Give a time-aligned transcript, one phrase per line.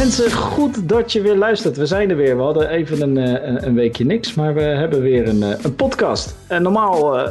[0.00, 1.76] Mensen, goed dat je weer luistert.
[1.76, 2.36] We zijn er weer.
[2.36, 5.64] We hadden even een, eh, een, een weekje niks, maar we hebben weer een, eh,
[5.64, 6.36] een podcast.
[6.46, 7.28] En normaal uh,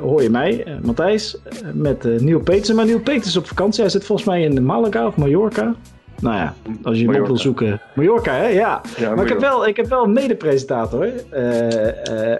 [0.00, 1.36] hoor je mij, Matthijs,
[1.72, 2.72] met Nieuw Peters.
[2.72, 3.80] Maar Nieuw Peters is op vakantie.
[3.80, 5.74] Hij zit volgens mij in Malaga of Mallorca.
[6.20, 7.80] Nou ja, als je hem op wil zoeken.
[7.94, 8.46] Mallorca, hè?
[8.46, 8.80] Ja.
[8.96, 11.08] ja maar ik heb, wel, ik heb wel een mede-presentator.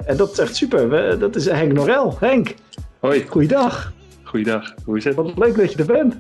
[0.07, 0.89] en dat is echt super.
[0.89, 2.17] We, dat is Henk Norel.
[2.21, 2.55] Henk.
[3.01, 3.25] Hoi.
[3.29, 3.93] Goeiedag.
[4.23, 4.75] Goeiedag.
[4.85, 5.15] Hoe is het?
[5.15, 6.17] Wat leuk dat je er bent.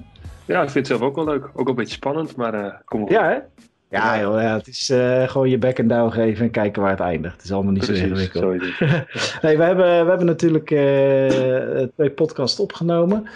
[0.46, 1.50] Ja, ik vind het zelf ook wel leuk.
[1.54, 3.08] Ook een beetje spannend, maar uh, kom op.
[3.08, 3.38] Ja, hè?
[3.88, 6.90] Ja, joh, ja, het is uh, gewoon je back and down geven en kijken waar
[6.90, 7.34] het eindigt.
[7.34, 8.60] Het is allemaal niet Precies, zo ingewikkeld.
[9.42, 13.28] nee, we hebben, we hebben natuurlijk uh, twee podcasts opgenomen.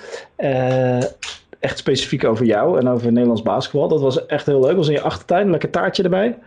[1.58, 3.88] echt specifiek over jou en over Nederlands basketbal.
[3.88, 4.76] Dat was echt heel leuk.
[4.76, 6.38] Was in je achtertuin, lekker taartje erbij.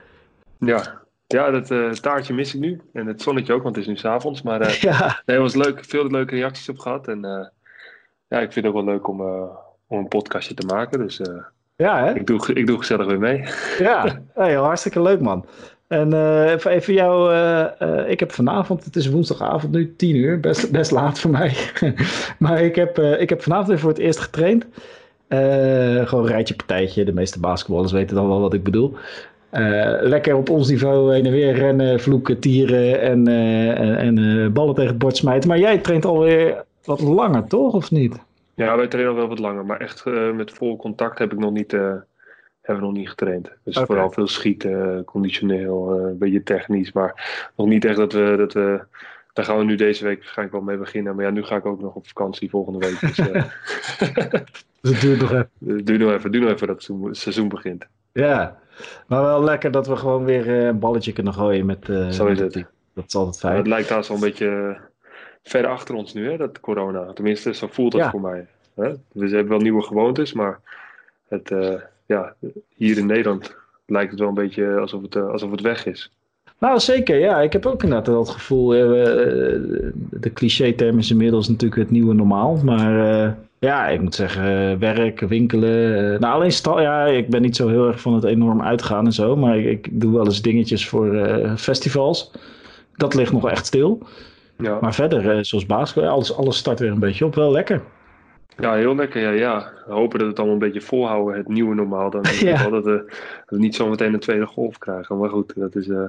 [0.60, 2.82] Ja, ja, dat taartje mis ik nu.
[2.94, 4.42] En het zonnetje ook, want het is nu s'avonds.
[4.42, 5.22] Maar ja.
[5.26, 5.86] nee, het was leuk.
[5.86, 7.08] Veel leuke reacties op gehad.
[7.08, 7.20] En
[8.28, 9.22] ja, ik vind het ook wel leuk om
[9.90, 11.00] om een podcastje te maken.
[11.00, 11.28] Dus uh,
[11.76, 12.14] ja, hè?
[12.16, 13.44] Ik, doe, ik doe gezellig weer mee.
[13.80, 15.46] Ja, hey, hartstikke leuk man.
[15.88, 20.72] En uh, even jou, uh, ik heb vanavond, het is woensdagavond nu, tien uur, best,
[20.80, 21.54] best laat voor mij.
[22.40, 24.66] maar ik heb, ik heb vanavond weer voor het eerst getraind.
[26.08, 28.96] gewoon een rijtje partijtje, de meeste basketballers weten dan wel wat ik bedoel.
[30.02, 33.28] lekker op ons niveau heen en weer rennen, vloeken, tieren en,
[33.78, 35.50] en, en ballen tegen het bord smijten.
[35.50, 37.74] Maar jij traint alweer wat langer, toch?
[37.74, 38.20] Of niet?
[38.66, 41.40] Ja, wij trainen al wel wat langer, maar echt uh, met vol contact heb ik
[41.40, 41.82] nog niet, uh,
[42.62, 43.52] hebben we nog niet getraind.
[43.64, 43.86] Dus okay.
[43.88, 48.54] vooral veel schieten, conditioneel, uh, een beetje technisch, maar nog niet echt dat we, dat
[48.54, 48.82] we
[49.34, 51.16] daar gaan we nu deze week waarschijnlijk wel mee beginnen.
[51.16, 53.00] Maar ja, nu ga ik ook nog op vakantie volgende week.
[53.00, 53.16] Dus,
[54.82, 55.50] dus het duurt nog even.
[55.66, 57.86] Het duurt nog even, duurt nog even dat het seizoen begint.
[58.12, 58.60] Ja,
[59.08, 61.86] maar wel lekker dat we gewoon weer een balletje kunnen gooien met...
[62.10, 62.66] Zo is het.
[62.94, 63.58] Dat is altijd fijn.
[63.58, 64.78] het lijkt haast wel een beetje
[65.44, 67.14] ver achter ons nu, hè, dat corona.
[67.14, 68.48] Tenminste, zo voelt het voor mij.
[68.74, 68.92] Hè?
[69.12, 70.60] We hebben wel nieuwe gewoontes, maar
[71.28, 71.74] het, uh,
[72.06, 72.34] ja,
[72.76, 73.56] hier in Nederland
[73.86, 76.12] lijkt het wel een beetje alsof het, uh, alsof het weg is.
[76.58, 77.20] Nou, zeker.
[77.20, 78.76] Ja, ik heb ook inderdaad het gevoel.
[78.76, 78.82] Uh,
[80.10, 82.56] de cliché-term is inmiddels natuurlijk het nieuwe normaal.
[82.64, 86.20] Maar ja, ik moet zeggen, werk, winkelen.
[86.20, 89.14] nou, alleen stal, ja, ik ben niet zo heel erg van het enorm uitgaan en
[89.14, 89.36] zo.
[89.36, 92.32] Maar ik, ik doe wel eens dingetjes voor festivals.
[92.96, 94.08] Dat ligt nog echt stil.
[94.62, 94.78] Ja.
[94.82, 97.36] Maar verder, eh, zoals basketbal, alles, alles start weer een beetje op.
[97.36, 97.82] Wel lekker.
[98.58, 99.22] Ja, heel lekker.
[99.22, 99.72] Ja, ja.
[99.88, 102.10] We hopen dat het allemaal een beetje volhouden, het nieuwe normaal.
[102.10, 102.70] Dan ja.
[102.70, 105.18] dat, we, dat we niet zometeen een tweede golf krijgen.
[105.18, 106.04] Maar goed, dat is uh,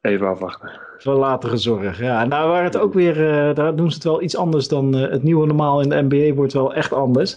[0.00, 0.70] even afwachten.
[0.98, 2.00] Voor latere zorg.
[2.00, 4.96] Ja, nou waar het ook weer, uh, daar doen ze het wel iets anders dan
[4.96, 7.36] uh, het nieuwe normaal in de NBA wordt wel echt anders.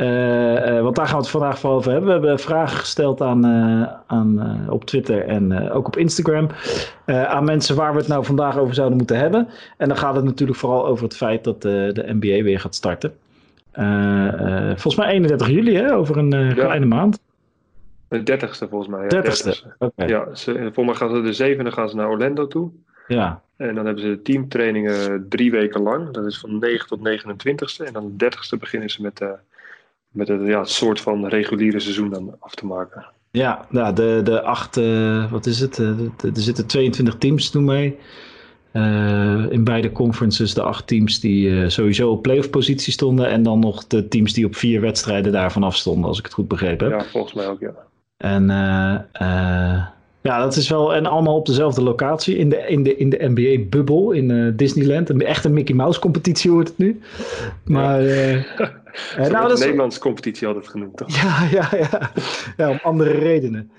[0.00, 2.06] Uh, uh, want daar gaan we het vandaag voor over hebben.
[2.08, 6.48] We hebben vragen gesteld aan, uh, aan, op Twitter en ook op Instagram.
[7.06, 9.48] aan mensen waar we het nou vandaag over zouden moeten hebben.
[9.76, 13.12] En dan gaat het natuurlijk vooral over het feit dat de NBA weer gaat starten.
[14.66, 15.94] volgens mij 31 juli, hè?
[15.94, 16.52] over een ja.
[16.52, 17.18] kleine maand.
[18.08, 19.06] De 30ste volgens mij.
[19.08, 19.76] Ja, 30ste.
[19.78, 20.08] Okay.
[20.08, 22.70] Ja, ze, volgens mij gaan ze de zevende gaan ze naar Orlando toe.
[23.06, 23.42] Ja.
[23.56, 26.10] En dan hebben ze teamtrainingen drie weken lang.
[26.10, 27.84] Dat is van 9 tot 29ste.
[27.84, 29.22] En dan de 30ste beginnen ze met
[30.10, 33.06] met het ja, soort van reguliere seizoen dan af te maken.
[33.30, 35.78] Ja, nou, de, de acht, uh, wat is het?
[35.78, 35.88] Uh,
[36.22, 37.96] er zitten 22 teams toen mee.
[38.72, 43.28] Uh, in beide conferences de acht teams die sowieso op playoff positie stonden.
[43.28, 46.48] En dan nog de teams die op vier wedstrijden daarvan afstonden, als ik het goed
[46.48, 47.00] begrepen heb.
[47.00, 47.72] Ja, volgens mij ook, ja.
[48.16, 48.46] En
[50.22, 50.94] ja, dat is wel.
[50.94, 55.08] En allemaal op dezelfde locatie in de, in de, in de NBA-bubbel in Disneyland.
[55.08, 57.00] Een echte Mickey Mouse competitie wordt het nu.
[57.64, 58.02] Maar.
[58.02, 58.44] Ja.
[59.16, 59.60] Nou, dat is...
[59.60, 61.22] Nederlandse competitie altijd genoemd, toch?
[61.22, 62.10] Ja, ja, ja.
[62.56, 63.70] ja om andere redenen.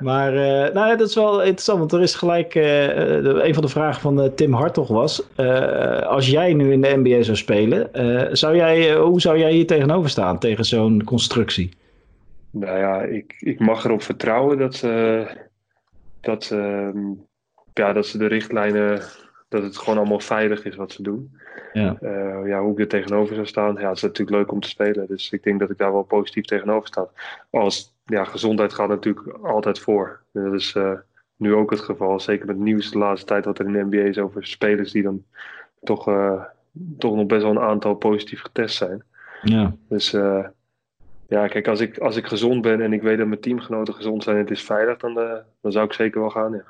[0.00, 3.62] Maar uh, nou ja, dat is wel interessant, want er is gelijk uh, een van
[3.62, 5.36] de vragen van Tim Hartog was:
[6.06, 7.88] als jij nu in de NBA zou spelen,
[8.36, 11.70] zou jij, hoe zou jij hier tegenover staan tegen zo'n constructie?
[12.50, 15.26] Nou ja, ik, ik mag erop vertrouwen dat ze,
[16.20, 16.90] dat, ze,
[17.72, 19.02] ja, dat ze de richtlijnen
[19.50, 21.36] dat het gewoon allemaal veilig is wat ze doen.
[21.72, 21.96] Ja.
[22.02, 24.68] Uh, ja, hoe ik er tegenover zou staan, ja, het is natuurlijk leuk om te
[24.68, 25.06] spelen.
[25.06, 27.08] Dus ik denk dat ik daar wel positief tegenover sta.
[27.50, 30.20] Als ja, gezondheid gaat natuurlijk altijd voor.
[30.32, 30.92] Dat is uh,
[31.36, 32.20] nu ook het geval.
[32.20, 34.92] Zeker met het nieuws de laatste tijd wat er in de NBA is over spelers
[34.92, 35.24] die dan
[35.82, 36.42] toch, uh,
[36.98, 39.02] toch nog best wel een aantal positief getest zijn.
[39.42, 39.74] Ja.
[39.88, 40.10] Dus
[41.28, 44.22] ja, kijk, als ik, als ik gezond ben en ik weet dat mijn teamgenoten gezond
[44.22, 45.14] zijn en het is veilig, dan,
[45.60, 46.52] dan zou ik zeker wel gaan.
[46.52, 46.64] Ja.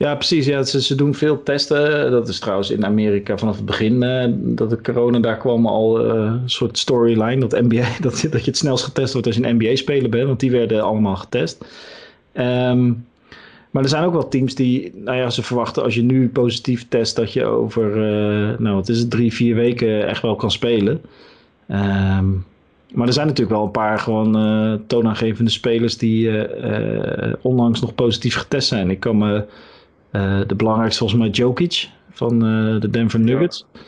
[0.00, 0.46] Ja, precies.
[0.46, 2.10] Ja, ze, ze doen veel testen.
[2.10, 6.06] Dat is trouwens in Amerika vanaf het begin uh, dat de corona daar kwam al
[6.06, 7.40] uh, een soort storyline.
[7.46, 10.26] Dat, NBA, dat, dat je het snelst getest wordt als je een NBA-speler bent.
[10.26, 11.64] Want die werden allemaal getest.
[12.34, 13.06] Um,
[13.70, 16.88] maar er zijn ook wel teams die, nou ja, ze verwachten als je nu positief
[16.88, 20.50] test dat je over, uh, nou wat is het, drie, vier weken echt wel kan
[20.50, 21.00] spelen.
[21.68, 22.44] Um,
[22.92, 24.32] maar er zijn natuurlijk wel een paar gewoon
[24.86, 26.46] toonaangevende spelers die
[27.40, 28.90] onlangs nog positief getest zijn.
[28.90, 29.44] Ik kan me
[30.46, 32.38] de belangrijkste volgens mij Jokic van
[32.80, 33.66] de Denver Nuggets.
[33.72, 33.80] Ja.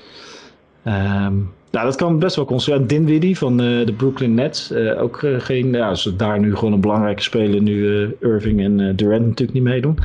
[0.84, 1.34] Ehm,
[1.70, 2.88] nou, dat kan best wel consequent.
[2.88, 4.72] Dinwiddie van uh, de Brooklyn Nets.
[4.74, 9.52] Ook geen, ja, als daar nu gewoon een belangrijke speler, nu Irving en Durant natuurlijk
[9.52, 9.98] niet meedoen.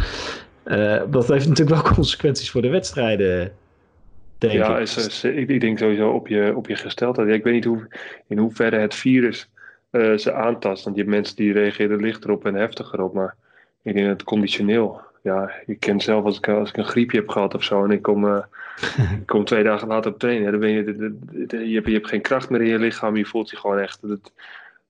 [1.09, 3.51] dat heeft natuurlijk wel consequenties voor de wedstrijden.
[4.37, 4.81] Denk ja, ik.
[4.81, 7.29] Is, ik, ik, denk sowieso op je, op je gesteldheid.
[7.29, 7.87] ik weet niet hoe,
[8.27, 9.49] in hoeverre het virus
[9.91, 10.83] ze aantast.
[10.83, 13.13] Want je hebt mensen die reageren lichter op en heftiger op.
[13.13, 13.35] Maar
[13.83, 15.01] ik denk dat het conditioneel.
[15.27, 17.91] Ja, ik ken zelf als ik, als ik een griepje heb gehad of zo en
[17.91, 18.43] ik kom
[19.21, 20.51] ik kom twee dagen later op trainen.
[20.51, 20.83] Dan ben je,
[21.67, 23.17] je, hebt, je hebt geen kracht meer in je lichaam.
[23.17, 23.99] Je voelt je gewoon echt.
[24.01, 24.31] Dat,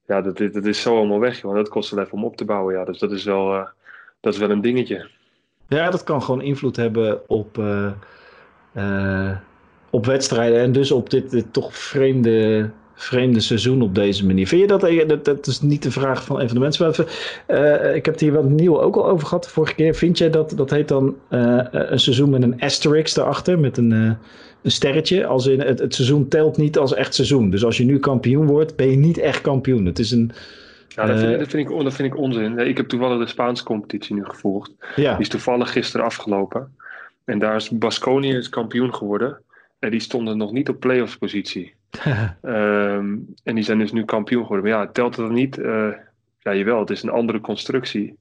[0.06, 1.40] ja, dat, dat, is zo allemaal weg.
[1.40, 1.54] Joh.
[1.54, 2.74] Dat kost wel even om op te bouwen.
[2.74, 2.84] Ja.
[2.84, 3.66] Dus dat is, wel, uh,
[4.20, 5.08] dat is wel een dingetje.
[5.68, 7.58] Ja, dat kan gewoon invloed hebben op,
[8.74, 9.36] uh,
[9.90, 10.60] op wedstrijden.
[10.60, 14.46] En dus op dit, dit toch vreemde vreemde seizoen op deze manier.
[14.46, 16.86] Vind je dat, eh, dat, dat is niet de vraag van een van de mensen.
[16.86, 17.06] Maar
[17.48, 19.94] uh, ik heb het hier wat nieuw ook al over gehad de vorige keer.
[19.94, 23.90] Vind jij dat, dat heet dan uh, een seizoen met een asterisk erachter, met een,
[23.90, 24.12] uh,
[24.62, 25.26] een sterretje.
[25.26, 27.50] Als in het, het seizoen telt niet als echt seizoen.
[27.50, 29.86] Dus als je nu kampioen wordt, ben je niet echt kampioen.
[29.86, 30.32] Het is een...
[30.88, 32.58] Ja, dat vind, dat vind, ik, dat vind ik onzin.
[32.58, 34.70] Ik heb toevallig de Spaanse competitie nu gevolgd.
[34.96, 35.10] Ja.
[35.12, 36.76] Die is toevallig gisteren afgelopen.
[37.24, 39.38] En daar is Basconië kampioen geworden.
[39.78, 41.74] En die stonden nog niet op playoffs positie.
[42.42, 44.70] Ehm, en die zijn dus nu kampioen geworden.
[44.70, 45.58] Maar ja, telt het dan niet?
[45.58, 45.92] Uh,
[46.38, 48.18] ja, jawel, het is een andere constructie.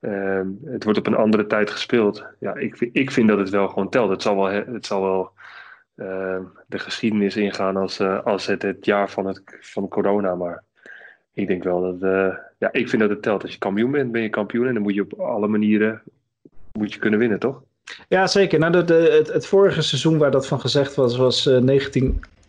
[0.00, 2.24] Ehm, het wordt op een andere tijd gespeeld.
[2.38, 4.10] Ja, ik, ik vind dat het wel gewoon telt.
[4.10, 5.32] Het zal wel, het zal wel
[5.96, 10.34] uh, de geschiedenis ingaan als, uh, als het, het jaar van, het, van corona.
[10.34, 10.64] Maar
[11.32, 12.10] ik denk wel dat.
[12.10, 13.42] Uh, ja, ik vind dat het telt.
[13.42, 14.66] Als je kampioen bent, ben je kampioen.
[14.66, 16.02] En dan moet je op alle manieren
[16.72, 17.62] moet je kunnen winnen, toch?
[18.08, 18.58] Ja, zeker.
[18.58, 21.46] Nou, de, de, het, het, vorige seizoen waar dat van gezegd was, was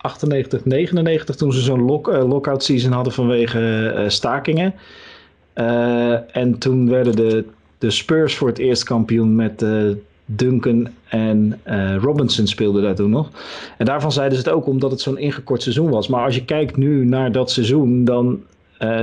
[0.02, 4.74] 1998, 99, toen ze zo'n lock, uh, lockout season hadden vanwege uh, stakingen.
[5.56, 7.46] Uh, en toen werden de,
[7.78, 9.66] de Spurs voor het eerst kampioen met
[10.26, 11.60] Duncan en
[12.02, 13.30] Robinson speelden daar toen nog.
[13.78, 16.08] En daarvan zeiden ze het ook omdat het zo'n ingekort seizoen was.
[16.08, 18.44] Maar als je kijkt nu naar dat seizoen, dan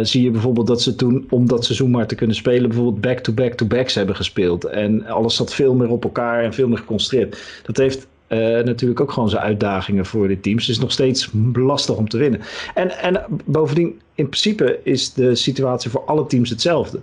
[0.03, 3.95] zie je bijvoorbeeld dat ze toen, om dat seizoen maar te kunnen spelen, bijvoorbeeld back-to-back-to-backs
[3.95, 4.65] hebben gespeeld.
[4.65, 7.63] En alles zat veel meer op elkaar en veel meer geconcentreerd.
[7.63, 10.67] Dat heeft uh, natuurlijk ook gewoon zijn uitdagingen voor de teams.
[10.67, 12.41] Het is nog steeds lastig om te winnen.
[12.75, 17.01] En, en bovendien, in principe is de situatie voor alle teams hetzelfde.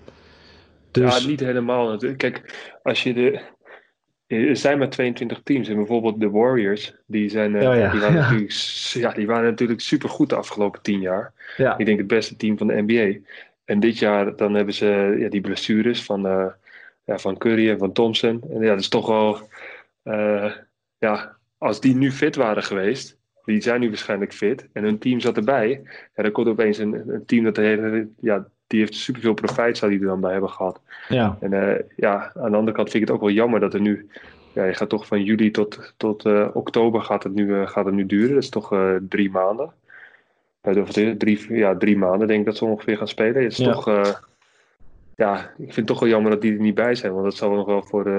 [0.92, 1.22] Dus...
[1.22, 2.19] Ja, niet helemaal natuurlijk.
[2.19, 3.42] Kijk, als je de,
[4.27, 5.68] er zijn maar 22 teams.
[5.68, 7.92] En bijvoorbeeld de Warriors, die, zijn, uh, ja.
[7.92, 8.22] Die, waren ja.
[8.22, 8.51] Natuurlijk,
[8.94, 11.33] ja, die waren natuurlijk supergoed de afgelopen 10 jaar.
[11.57, 11.77] Ja.
[11.77, 13.19] Ik denk het beste team van de NBA.
[13.66, 16.45] En dit jaar dan hebben ze ja, die blessures van, uh,
[17.06, 18.44] ja, van Curry en van Thompson.
[18.50, 19.39] En ja, dat is toch wel...
[20.04, 20.51] Uh,
[20.97, 25.19] ja, als die nu fit waren geweest, die zijn nu waarschijnlijk fit, en hun team
[25.19, 25.81] zat erbij,
[26.15, 29.77] ja, dan komt opeens een, een team dat de hele, ja, die heeft superveel profijt
[29.77, 30.81] zou die er dan bij hebben gehad.
[31.07, 31.38] Ja.
[31.39, 33.81] En uh, ja, aan de andere kant vind ik het ook wel jammer dat er
[33.81, 34.09] nu,
[34.53, 37.86] ja, je gaat toch van juli tot, tot uh, oktober gaat het, nu, uh, gaat
[37.86, 38.33] het nu duren.
[38.33, 38.75] Dat is toch
[39.09, 39.74] drie maanden.
[40.62, 43.44] Of drie, ja, drie maanden denk ik dat ze ongeveer gaan spelen.
[43.44, 43.71] Het is ja.
[43.71, 43.86] toch,
[45.15, 47.36] ja, ik vind het toch wel jammer dat die er niet bij zijn, want dat
[47.36, 48.09] zou nog wel voor,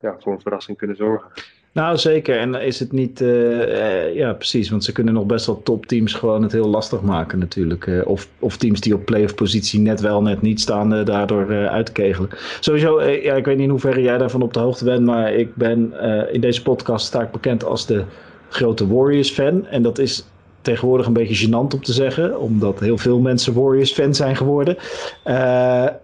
[0.00, 1.30] ja, voor een verrassing kunnen zorgen.
[1.72, 2.38] Nou, zeker.
[2.38, 3.20] En is het niet...
[3.20, 4.70] Uh, ja, precies.
[4.70, 7.86] Want ze kunnen nog best wel topteams gewoon het heel lastig maken natuurlijk.
[7.86, 11.68] Uh, of, of teams die op playoff positie net wel, net niet staan, uh, daardoor
[11.68, 12.30] uit te kegelen.
[12.60, 15.04] Sowieso, ja, ik weet niet in hoeverre jij daarvan op de hoogte bent.
[15.04, 15.92] Maar ik ben
[16.32, 18.04] in deze podcast sta ik bekend als de
[18.48, 19.66] grote Warriors-fan.
[19.66, 20.24] En dat is
[20.60, 22.40] tegenwoordig een beetje gênant om te zeggen.
[22.40, 24.76] Omdat heel veel mensen Warriors-fan zijn geworden.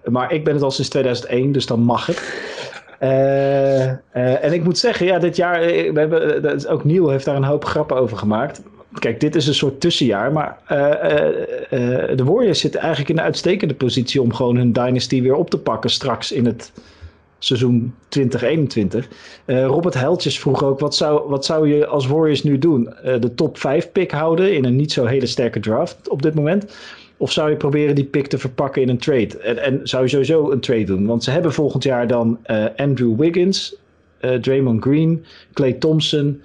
[0.05, 2.23] maar ik ben het al sinds 2001, dus dan mag het.
[3.01, 6.85] Uh, uh, en ik moet zeggen, ja, dit jaar, eh, we hebben, dat is, ook
[6.85, 8.63] Neil heeft daar een hoop grappen over gemaakt.
[8.99, 10.59] Kijk, dit is een soort tussenjaar, maar
[12.17, 15.59] de Warriors zitten eigenlijk in een uitstekende positie om gewoon hun dynasty weer op te
[15.59, 16.73] pakken straks in het
[17.39, 19.09] seizoen 2021.
[19.47, 22.95] Robert Heltjes vroeg ook, wat zou, wat zou je als Warriors nu doen?
[23.21, 26.75] de top 5 pick houden in een niet zo hele sterke draft op dit moment?
[27.17, 29.39] Of zou je proberen die pick te verpakken in een trade?
[29.39, 31.07] En, en zou je sowieso een trade doen?
[31.07, 33.77] Want ze hebben volgend jaar dan uh, Andrew Wiggins,
[34.21, 36.43] uh, Draymond Green, Clay Thompson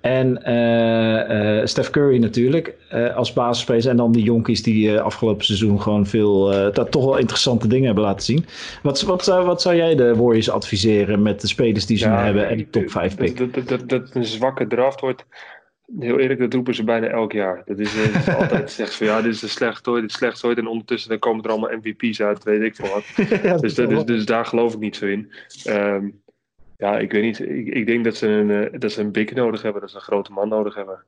[0.00, 2.74] en uh, Steph Curry natuurlijk
[3.14, 3.86] als basisspelers.
[3.86, 8.04] En dan die jonkies die afgelopen seizoen gewoon veel, dat toch wel interessante dingen hebben
[8.04, 8.46] laten zien.
[8.82, 12.14] Wat, wat, zou, wat zou jij de Warriors adviseren met de spelers die ze nu
[12.14, 13.38] hebben en die top 5 pick?
[13.38, 15.24] Dat, dat, dat, dat een zwakke draft wordt
[15.98, 17.62] Heel eerlijk, dat roepen ze bijna elk jaar.
[17.64, 20.16] Dat is, uh, is altijd zegt van ja, dit is de slechtste ooit, dit is
[20.16, 20.58] slechtste ooit.
[20.58, 23.04] En ondertussen dan komen er allemaal MVP's uit, weet ik veel wat.
[23.60, 25.32] dus, dus, dus, daar geloof ik niet zo in.
[25.68, 26.22] Um,
[26.76, 27.40] ja, ik weet niet.
[27.40, 29.96] Ik, ik denk dat ze, een, uh, dat ze een big nodig hebben, dat ze
[29.96, 31.04] een grote man nodig hebben.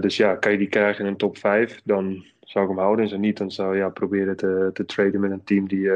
[0.00, 3.04] dus ja, kan je die krijgen in een top 5, dan zou ik hem houden.
[3.04, 5.90] En zo niet, dan zou je ja, proberen te, te traden met een team die,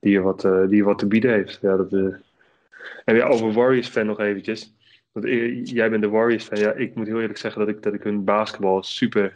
[0.00, 1.58] die, je wat, die je wat te bieden heeft.
[1.62, 1.92] Ja, dat,
[3.04, 4.74] en ja, over Warriors fan nog eventjes.
[5.12, 5.26] Want,
[5.68, 6.58] jij bent de Warriors fan.
[6.58, 9.32] Ja, ik moet heel eerlijk zeggen dat ik, dat ik hun basketbal super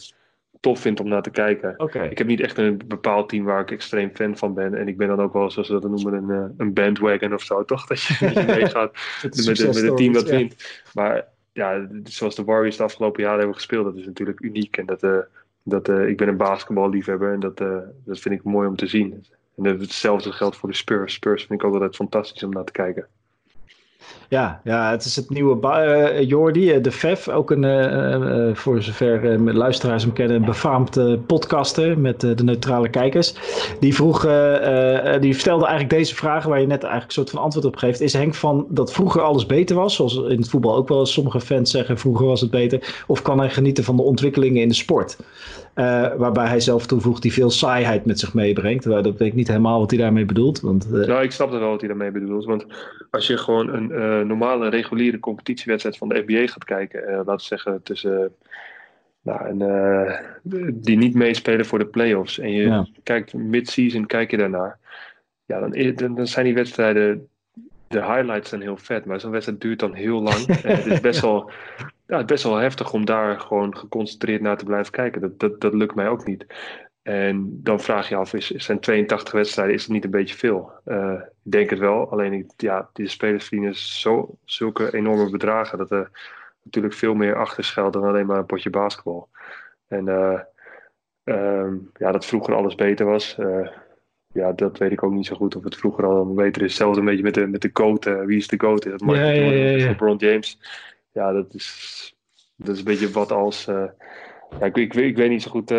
[0.60, 1.74] tof vind om naar te kijken.
[2.10, 4.74] Ik heb niet echt een bepaald team waar ik extreem fan van ben.
[4.74, 7.42] En ik ben dan ook wel, zoals ze dat noemen, een, eh, een bandwagon of
[7.42, 7.86] zo, toch?
[7.94, 10.36] Dat je, dat je meegaat met, met, met het team dat ja.
[10.36, 10.82] wint.
[10.94, 14.76] Maar ja, zoals de Warriors de afgelopen jaren hebben gespeeld, dat is natuurlijk uniek.
[14.76, 15.18] En dat, uh,
[15.62, 18.86] dat, uh, ik ben een basketballiefhebber en dat, uh, dat vind ik mooi om te
[18.86, 19.24] zien.
[19.56, 21.14] En hetzelfde geldt voor de Spurs.
[21.14, 23.06] Spurs vind ik ook altijd fantastisch om naar te kijken.
[24.28, 28.82] Ja, ja, het is het nieuwe uh, Jordi, eh, de Vef, ook een, uh, voor
[28.82, 33.34] zover uh, luisteraars hem kennen, een befaamd podcaster met de neutrale kijkers.
[33.80, 34.20] Die vroeg,
[35.20, 38.00] die stelde eigenlijk deze vragen waar je net eigenlijk een soort van antwoord op geeft.
[38.00, 41.40] Is Henk van dat vroeger alles beter was, zoals in het voetbal ook wel sommige
[41.40, 44.74] fans zeggen, vroeger was het beter, of kan hij genieten van de ontwikkelingen in de
[44.74, 45.16] sport?
[46.16, 48.84] Waarbij hij zelf toevoegt die veel saaiheid met zich meebrengt.
[48.84, 50.60] Dat weet ik niet helemaal wat hij daarmee bedoelt.
[50.60, 50.90] Want.
[50.90, 52.44] Nou, ik snap wel wat hij daarmee bedoelt.
[52.44, 52.66] Want
[53.10, 53.93] als je gewoon een
[54.24, 58.34] normale, reguliere competitiewedstrijd van de NBA gaat kijken, laten we zeggen tussen.
[59.22, 60.40] Nou, en,
[60.74, 62.38] die niet meespelen voor de playoffs.
[62.38, 62.86] En je ja.
[63.02, 64.78] kijkt mid-season, kijk je daarnaar.
[65.46, 67.28] Ja, dan, dan zijn die wedstrijden
[67.94, 70.46] de highlights zijn heel vet, maar zo'n wedstrijd duurt dan heel lang.
[70.62, 71.50] en het is best wel,
[72.06, 75.20] ja, best wel heftig om daar gewoon geconcentreerd naar te blijven kijken.
[75.20, 76.46] Dat, dat, dat lukt mij ook niet.
[77.04, 80.72] En dan vraag je af, is, zijn 82 wedstrijden, is dat niet een beetje veel?
[80.86, 85.78] Uh, ik denk het wel, alleen ik, ja, die spelers verdienen zo, zulke enorme bedragen
[85.78, 86.10] dat er
[86.62, 89.28] natuurlijk veel meer achter schuilt dan alleen maar een potje basketbal.
[89.88, 90.40] En uh,
[91.24, 93.36] um, ja, dat vroeger alles beter was.
[93.38, 93.68] Uh,
[94.32, 96.76] ja, dat weet ik ook niet zo goed of het vroeger al beter is.
[96.76, 98.04] Zelfs een beetje met de, met de goat.
[98.04, 98.82] wie is de goat?
[98.82, 100.58] Dat Michael ja, Jordan ja, ja, LeBron James?
[101.12, 102.14] Ja, dat is,
[102.56, 103.64] dat is een beetje wat als...
[103.64, 105.74] Ja, ik, ik, ik, weet niet zo goed.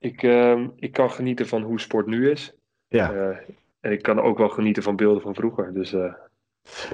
[0.00, 2.52] Ik, uh, ik kan genieten van hoe sport nu is.
[2.88, 3.12] Ja.
[3.80, 5.74] en ik kan ook wel genieten van beelden van vroeger.
[5.74, 5.94] Dus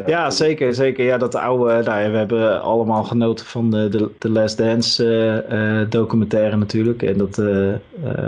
[0.07, 1.05] ja, zeker, zeker.
[1.05, 5.87] Ja, dat oude, nou ja, we hebben allemaal genoten van de, de, de Last Dance
[5.89, 7.03] documentaire natuurlijk.
[7.03, 7.37] En dat,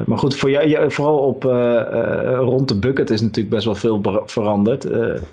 [0.07, 1.43] maar goed, voor jou, vooral op
[2.39, 4.83] rond de bucket is natuurlijk best wel veel veranderd.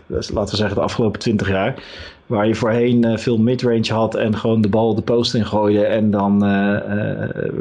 [0.08, 1.84] dus laten we zeggen de afgelopen twintig jaar.
[2.26, 5.86] Waar je voorheen veel midrange had en gewoon de bal de post in gooide.
[5.86, 6.40] En dan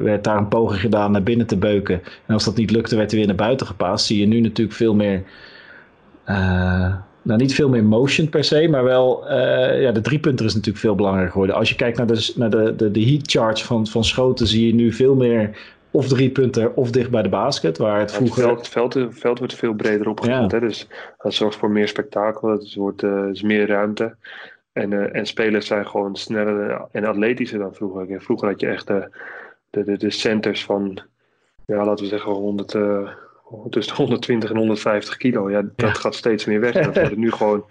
[0.02, 2.02] werd daar een poging gedaan naar binnen te beuken.
[2.26, 4.06] En als dat niet lukte, werd hij weer naar buiten gepaast.
[4.06, 5.22] Zie je nu natuurlijk veel meer
[7.22, 10.84] nou, niet veel meer motion per se, maar wel uh, ja, de driepunter is natuurlijk
[10.84, 11.56] veel belangrijker geworden.
[11.56, 14.66] Als je kijkt naar de, naar de, de, de heat charge van, van schoten, zie
[14.66, 15.58] je nu veel meer
[15.90, 17.78] of driepunter of dicht bij de basket.
[17.78, 18.48] Waar het, vroeger...
[18.48, 20.58] het, veld, het, veld, wordt veel breder opgezet, ja.
[20.58, 20.66] hè?
[20.66, 20.86] dus
[21.18, 24.14] dat zorgt voor meer spektakel, het wordt uh, is meer ruimte.
[24.72, 28.22] En, uh, en spelers zijn gewoon sneller en atletischer dan vroeger.
[28.22, 29.08] Vroeger had je echt de,
[29.70, 30.98] de, de centers van,
[31.66, 32.76] ja, laten we zeggen, 100
[33.70, 35.50] tussen 120 en 150 kilo.
[35.50, 36.72] Ja, dat gaat steeds meer weg.
[36.72, 37.64] dat worden nu gewoon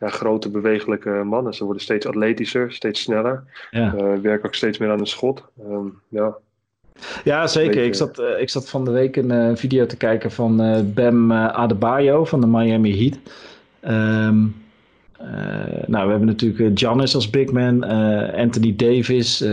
[0.00, 1.54] ja, grote bewegelijke mannen.
[1.54, 3.44] Ze worden steeds atletischer, steeds sneller.
[3.70, 3.94] Ja.
[3.94, 5.44] Uh, werken ook steeds meer aan de schot.
[5.60, 6.36] Um, ja.
[7.24, 7.84] Ja, zeker.
[7.84, 10.80] Ik zat, uh, ik zat van de week een uh, video te kijken van uh,
[10.84, 13.18] Bam Adebayo van de Miami Heat.
[14.28, 14.54] Um,
[15.86, 17.84] nou, we hebben natuurlijk Giannis als big man,
[18.34, 19.44] Anthony Davis,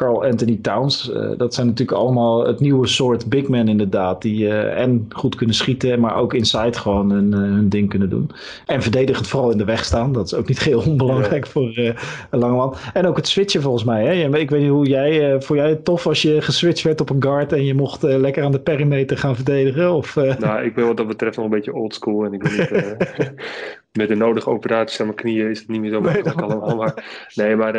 [0.00, 1.10] Carl Anthony Towns.
[1.10, 4.22] Uh, dat zijn natuurlijk allemaal het nieuwe soort big men inderdaad.
[4.22, 8.10] Die uh, en goed kunnen schieten, maar ook inside gewoon hun, uh, hun, ding kunnen
[8.10, 8.30] doen.
[8.66, 10.12] En verdedigend vooral in de weg staan.
[10.12, 11.50] Dat is ook niet heel onbelangrijk ja.
[11.50, 11.94] voor
[12.30, 12.74] een lange man.
[12.92, 14.04] En ook het switchen volgens mij.
[14.04, 14.38] Hè?
[14.38, 15.40] Ik weet niet hoe jij...
[15.42, 17.52] vond jij het tof als je geswitcht werd op een guard...
[17.52, 19.92] en je mocht lekker aan de perimeter gaan verdedigen?
[19.92, 22.24] Of, Nou, ik ben wat dat betreft nog een beetje oldschool.
[22.24, 23.32] En ik ben niet...
[23.92, 26.76] met de nodige operaties aan mijn knieën is het niet meer zo makkelijk nee, allemaal.
[26.76, 27.72] Maar, nee, maar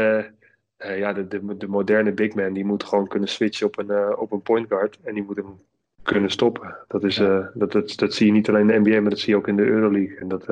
[0.85, 3.91] uh, ja, de, de, de, moderne big man die moet gewoon kunnen switchen op een,
[3.91, 5.59] uh, op een point guard en die moet hem
[6.03, 6.75] kunnen stoppen.
[6.87, 9.19] Dat, is, uh, dat, dat, dat zie je niet alleen in de NBA, maar dat
[9.19, 10.17] zie je ook in de Euroleague.
[10.17, 10.45] En dat,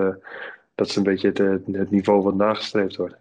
[0.75, 1.38] dat is een beetje het,
[1.71, 3.15] het niveau wat nagestreefd wordt.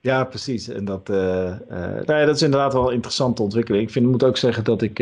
[0.00, 0.68] Ja, precies.
[0.68, 3.84] En dat, nou ja, dat is inderdaad wel een interessante ontwikkeling.
[3.84, 4.98] Ik vind, moet ook zeggen dat ik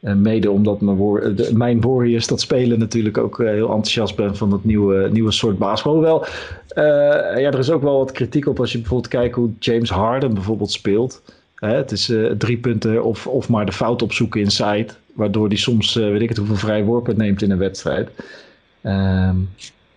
[0.00, 4.36] mede omdat mijn, war de, mijn Warriors dat spelen natuurlijk ook uh, heel enthousiast ben
[4.36, 6.00] van dat nieuwe, nieuwe soort basketbal.
[6.00, 9.50] Wel, uh, ja, er is ook wel wat kritiek op als je bijvoorbeeld kijkt hoe
[9.58, 11.22] James Harden bijvoorbeeld speelt.
[11.54, 14.86] het is drie punten of, of maar de fout opzoeken inside.
[15.12, 18.10] Waardoor hij soms, weet ik het, hoeveel vrije worpen neemt in een wedstrijd.
[18.80, 19.36] Ehm,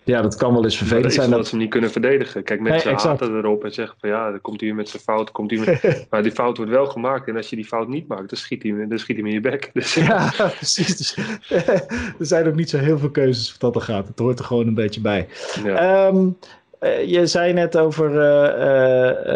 [0.04, 1.28] ja, dat kan wel eens vervelend zijn.
[1.28, 2.42] Dat, dat ze hem niet kunnen verdedigen.
[2.42, 5.30] Kijk, mensen nee, haten erop en zeggen van ja, dan komt hij met zijn fout.
[5.30, 6.06] Komt hij met...
[6.10, 7.28] maar die fout wordt wel gemaakt.
[7.28, 9.40] En als je die fout niet maakt, dan schiet hij, dan schiet hij in je
[9.40, 9.70] bek.
[9.72, 9.94] Dus...
[9.94, 10.96] Ja, precies.
[10.96, 11.16] Dus,
[11.48, 11.86] er
[12.18, 14.08] zijn ook niet zo heel veel keuzes wat dat er gaat.
[14.08, 15.28] Het hoort er gewoon een beetje bij.
[15.64, 16.06] Ja.
[16.06, 16.36] Um,
[17.06, 19.34] je zei net over, uh,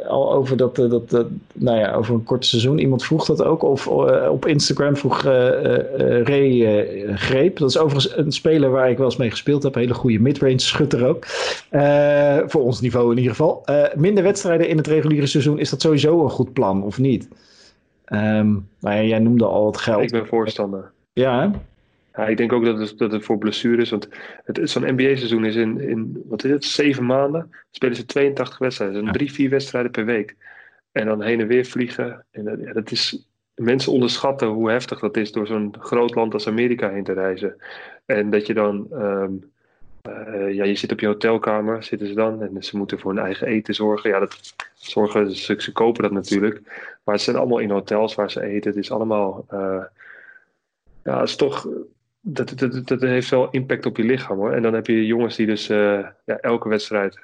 [0.00, 2.78] uh, al over dat, dat, dat nou ja, over een kort seizoen.
[2.78, 3.62] Iemand vroeg dat ook.
[3.62, 3.86] Of
[4.28, 7.58] op Instagram vroeg Ray Greep.
[7.58, 9.74] Dat is overigens een speler waar ik wel eens mee gespeeld heb.
[9.74, 11.26] Hele goede midrange schutter ook.
[12.50, 13.64] voor ons niveau in ieder geval.
[13.94, 15.58] minder wedstrijden in het reguliere seizoen.
[15.58, 17.28] Is dat sowieso een goed plan of niet?
[18.12, 20.02] Um, nou ja, jij noemde al het geld.
[20.02, 20.90] Ik ben voorstander.
[21.12, 21.48] Ja, hè?
[22.18, 24.08] Ja, ik denk ook dat het, dat het voor blessures, want
[24.44, 29.04] zo'n NBA-seizoen is in, in, wat is het, zeven maanden, spelen ze 82 wedstrijden.
[29.04, 30.36] Dus drie, vier wedstrijden per week.
[30.92, 32.24] En dan heen en weer vliegen.
[32.30, 36.34] En dat, ja, dat is, mensen onderschatten hoe heftig dat is door zo'n groot land
[36.34, 37.56] als Amerika heen te reizen.
[38.06, 39.50] En dat je dan, um,
[40.08, 43.24] uh, ja, je zit op je hotelkamer, zitten ze dan, en ze moeten voor hun
[43.24, 44.10] eigen eten zorgen.
[44.10, 46.60] Ja, dat zorgen, ze, ze kopen dat natuurlijk.
[47.04, 48.70] Maar het zijn allemaal in hotels waar ze eten.
[48.70, 49.84] Het is allemaal, uh,
[51.02, 51.68] ja, het is toch
[52.30, 54.52] dat, dat, dat heeft wel impact op je lichaam hoor.
[54.52, 57.18] En dan heb je jongens die dus uh, ja, elke wedstrijd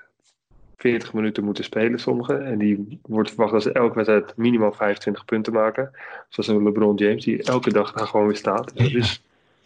[0.77, 2.45] 40 minuten moeten spelen, sommigen.
[2.45, 5.91] En die wordt verwacht dat ze elke wedstrijd minimaal 25 punten maken.
[6.29, 8.77] Zoals een LeBron James, die elke dag daar gewoon weer staat.
[8.77, 9.23] Dat is,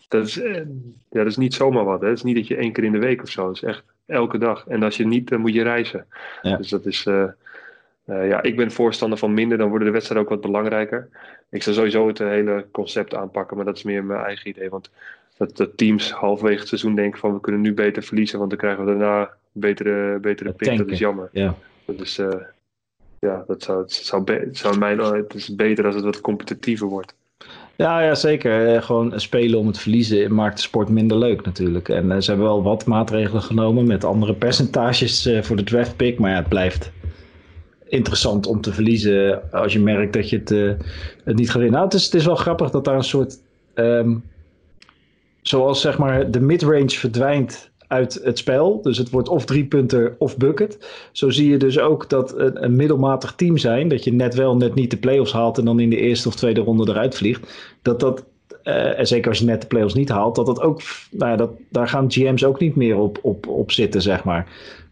[0.08, 0.64] dat is, eh, ja,
[1.10, 2.00] dat is niet zomaar wat.
[2.00, 3.46] Het is niet dat je één keer in de week of zo.
[3.46, 4.64] Het is echt elke dag.
[4.68, 6.06] En als je niet, dan moet je reizen.
[6.42, 6.56] Ja.
[6.56, 7.06] Dus dat is.
[7.06, 7.24] Uh,
[8.04, 11.08] uh, ja, ik ben voorstander van minder, dan worden de wedstrijden ook wat belangrijker.
[11.50, 14.68] Ik zou sowieso het hele concept aanpakken, maar dat is meer mijn eigen idee.
[14.68, 14.90] Want
[15.38, 18.58] dat, dat teams halverwege het seizoen denken van we kunnen nu beter verliezen, want dan
[18.58, 20.78] krijgen we daarna betere, betere pick.
[20.78, 21.28] Dat is jammer.
[21.32, 21.54] Ja.
[21.84, 22.28] Dat is, uh,
[23.18, 26.86] ja, dat zou, het zou, het zou mijn, het is beter als het wat competitiever
[26.86, 27.14] wordt.
[27.76, 28.74] Ja, ja, zeker.
[28.74, 31.88] Eh, gewoon spelen om het verliezen maakt de sport minder leuk natuurlijk.
[31.88, 36.18] En uh, ze hebben wel wat maatregelen genomen met andere percentages voor de draft pick.
[36.18, 36.92] Maar ja, het blijft
[37.84, 40.48] interessant om te verliezen als je merkt dat je het,
[41.24, 41.72] het niet gaat winnen.
[41.72, 43.38] Nou, het is, het is wel grappig dat daar een soort
[43.74, 44.22] um,
[45.42, 48.82] zoals zeg maar de midrange verdwijnt uit het spel.
[48.82, 50.78] Dus het wordt of drie punten of bucket.
[51.12, 54.56] Zo zie je dus ook dat een, een, middelmatig team zijn, dat je net wel
[54.56, 57.76] net niet de playoffs haalt en dan in de eerste of tweede ronde eruit vliegt.
[57.82, 58.24] Dat dat,
[58.64, 61.36] uh, en zeker als je net de playoffs niet haalt, dat dat ook, nou ja,
[61.36, 64.46] dat, daar gaan GM's ook niet meer op, op, op zitten, zeg maar.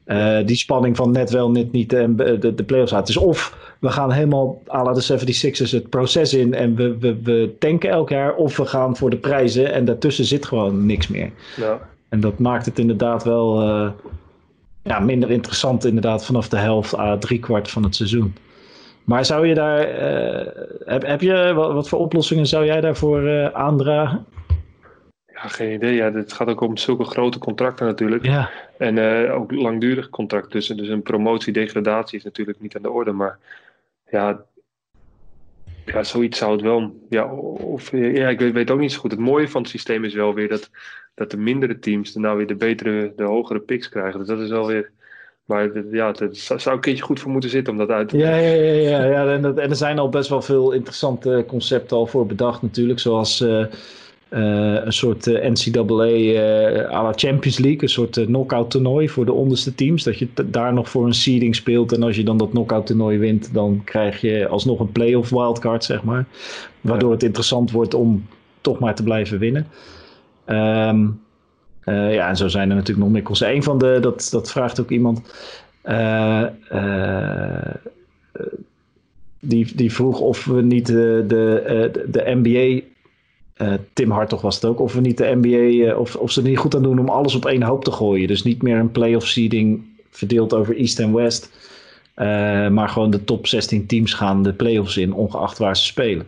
[0.06, 3.06] Uh, die spanning van net wel, net niet en de, de, de playoffs uit.
[3.06, 7.16] Dus of we gaan helemaal à la de 76ers het proces in en we, we,
[7.22, 8.34] we tanken elk jaar.
[8.34, 11.30] Of we gaan voor de prijzen en daartussen zit gewoon niks meer.
[11.56, 11.80] Ja.
[12.08, 13.90] En dat maakt het inderdaad wel uh,
[14.82, 18.34] ja, minder interessant inderdaad vanaf de helft à kwart van het seizoen.
[19.04, 20.46] Maar zou je daar, uh,
[20.84, 24.24] heb, heb je, wat, wat, voor oplossingen zou jij daarvoor aandragen?
[25.42, 25.94] Ja, geen idee.
[25.94, 28.24] Ja, het gaat ook om zulke grote contracten natuurlijk.
[28.24, 28.50] Ja.
[28.78, 30.76] En uh, ook langdurig contract tussen.
[30.76, 33.12] Dus een promotie-degradatie is natuurlijk niet aan de orde.
[33.12, 33.38] Maar
[34.10, 34.44] ja,
[35.84, 37.00] ja, zoiets zou het wel.
[37.08, 39.10] Ja, of, ja ik weet, weet, ook niet zo goed.
[39.10, 40.70] Het mooie van het systeem is wel weer dat,
[41.14, 44.18] dat de mindere teams dan nou weer de betere, de hogere picks krijgen.
[44.18, 44.90] Dus dat is wel weer.
[45.44, 48.36] Maar ja, het zou een keertje goed voor moeten zitten om dat uit te ja,
[48.36, 49.32] ja, ja, ja, ja.
[49.32, 52.98] En, en, er zijn al best wel veel interessante concepten al voor bedacht natuurlijk.
[52.98, 53.40] Zoals...
[53.40, 53.66] Uh,
[54.28, 59.32] een soort uh, NCAA uh, à la Champions League, een soort knockout toernooi voor de
[59.32, 60.02] onderste teams.
[60.02, 61.92] Dat je daar nog voor een seeding speelt.
[61.92, 65.84] En als je dan dat knockout toernooi wint, dan krijg je alsnog een playoff wildcard,
[65.84, 66.26] zeg maar.
[66.80, 68.26] Waardoor het interessant wordt om
[68.60, 69.66] toch maar te blijven winnen.
[70.46, 71.20] Um,
[71.84, 73.56] ja, en zo zijn er natuurlijk nog meer concepten.
[73.56, 75.22] Een van de, dat, dat vraagt ook iemand.
[79.40, 82.95] die, die vroeg of we niet de, de, de NBA
[83.62, 84.80] uh, Tim Hartog was het ook.
[84.80, 86.98] Of we niet de NBA, uh, eh, of, of ze er niet goed aan doen
[86.98, 88.28] om alles op één hoop te gooien.
[88.28, 91.50] Dus niet meer een playoff seeding verdeeld over East en West.
[92.16, 92.26] Uh,
[92.68, 96.26] maar gewoon de top 16 teams gaan de playoffs in, ongeacht waar ze spelen.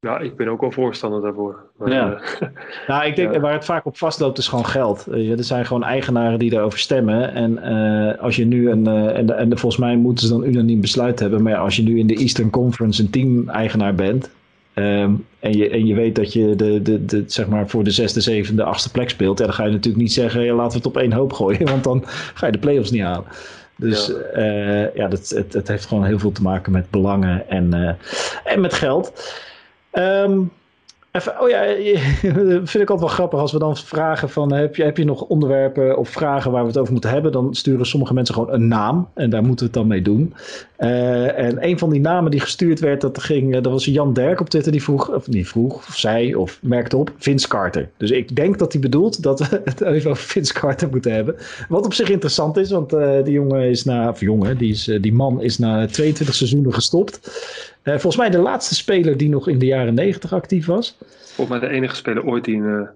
[0.00, 1.62] Ja, ik ben ook wel voorstander daarvoor.
[1.76, 2.20] Maar, ja.
[2.86, 3.40] nou, ik denk ja.
[3.40, 5.06] waar het vaak op vastloopt is gewoon geld.
[5.06, 7.34] er zijn gewoon eigenaren die daarover stemmen.
[7.34, 7.58] En
[8.18, 11.42] als je nu een, en, en volgens mij moeten ze dan unaniem besluit hebben.
[11.42, 14.30] Maar als je nu in de Eastern Conference een team-eigenaar bent,
[14.74, 17.90] Um, en, je, en je weet dat je de, de, de, zeg maar voor de
[17.90, 19.38] zesde, zevende, achtste plek speelt.
[19.38, 21.66] Ja, dan ga je natuurlijk niet zeggen, ja, laten we het op één hoop gooien.
[21.70, 22.02] Want dan
[22.34, 23.26] ga je de play-offs niet halen.
[23.76, 27.48] Dus ja, uh, ja dat, het, het heeft gewoon heel veel te maken met belangen
[27.48, 27.90] en, uh,
[28.52, 29.32] en met geld.
[29.92, 30.50] Um,
[31.16, 31.64] Even, oh ja,
[32.70, 35.22] vind ik altijd wel grappig als we dan vragen van heb je, heb je nog
[35.22, 38.68] onderwerpen of vragen waar we het over moeten hebben, dan sturen sommige mensen gewoon een
[38.68, 40.34] naam en daar moeten we het dan mee doen.
[40.78, 44.40] Uh, en een van die namen die gestuurd werd, dat, ging, dat was Jan Derk
[44.40, 47.88] op Twitter, die vroeg, of niet vroeg, of zei, of merkte op, Vince Carter.
[47.96, 51.36] Dus ik denk dat hij bedoelt dat we het even over Vince Carter moeten hebben.
[51.68, 55.12] Wat op zich interessant is, want uh, die jongen is na, jongen, die, is, die
[55.12, 57.20] man is na 22 seizoenen gestopt.
[57.84, 60.96] Uh, volgens mij de laatste speler die nog in de jaren 90 actief was.
[61.34, 62.88] Volgens mij de enige speler ooit die een uh,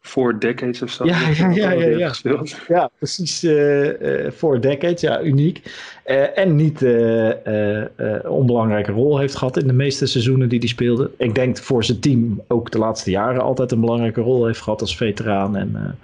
[0.00, 1.04] Four Decades of zo.
[1.04, 2.42] Ja, ja, ja, ja, ja.
[2.68, 3.44] ja precies.
[3.44, 5.62] Uh, Four Decades, ja, uniek.
[6.06, 11.10] Uh, en niet een onbelangrijke rol heeft gehad in de meeste seizoenen die hij speelde.
[11.16, 14.80] Ik denk voor zijn team ook de laatste jaren altijd een belangrijke rol heeft gehad
[14.80, 15.56] als veteraan.
[15.56, 15.98] En,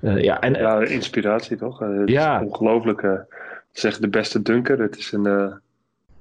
[0.00, 1.84] ja, en, ja, inspiratie toch?
[2.04, 2.42] Ja.
[2.44, 3.26] ongelooflijk.
[3.72, 4.80] zeg de beste dunker.
[4.80, 5.58] Het is een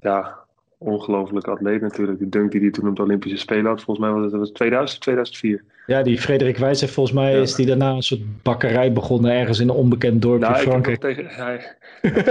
[0.01, 0.38] ja,
[0.79, 2.19] ongelooflijk atleet natuurlijk.
[2.19, 4.51] De dunk die hij toen op de Olympische Spelen had, volgens mij was het, was
[4.51, 5.63] 2000 2004.
[5.85, 9.59] Ja, die Frederik Wijs heeft volgens mij is die daarna een soort bakkerij begonnen ergens
[9.59, 11.03] in een onbekend dorpje nou, in Frankrijk.
[11.03, 11.75] Ik heb tegen, hij,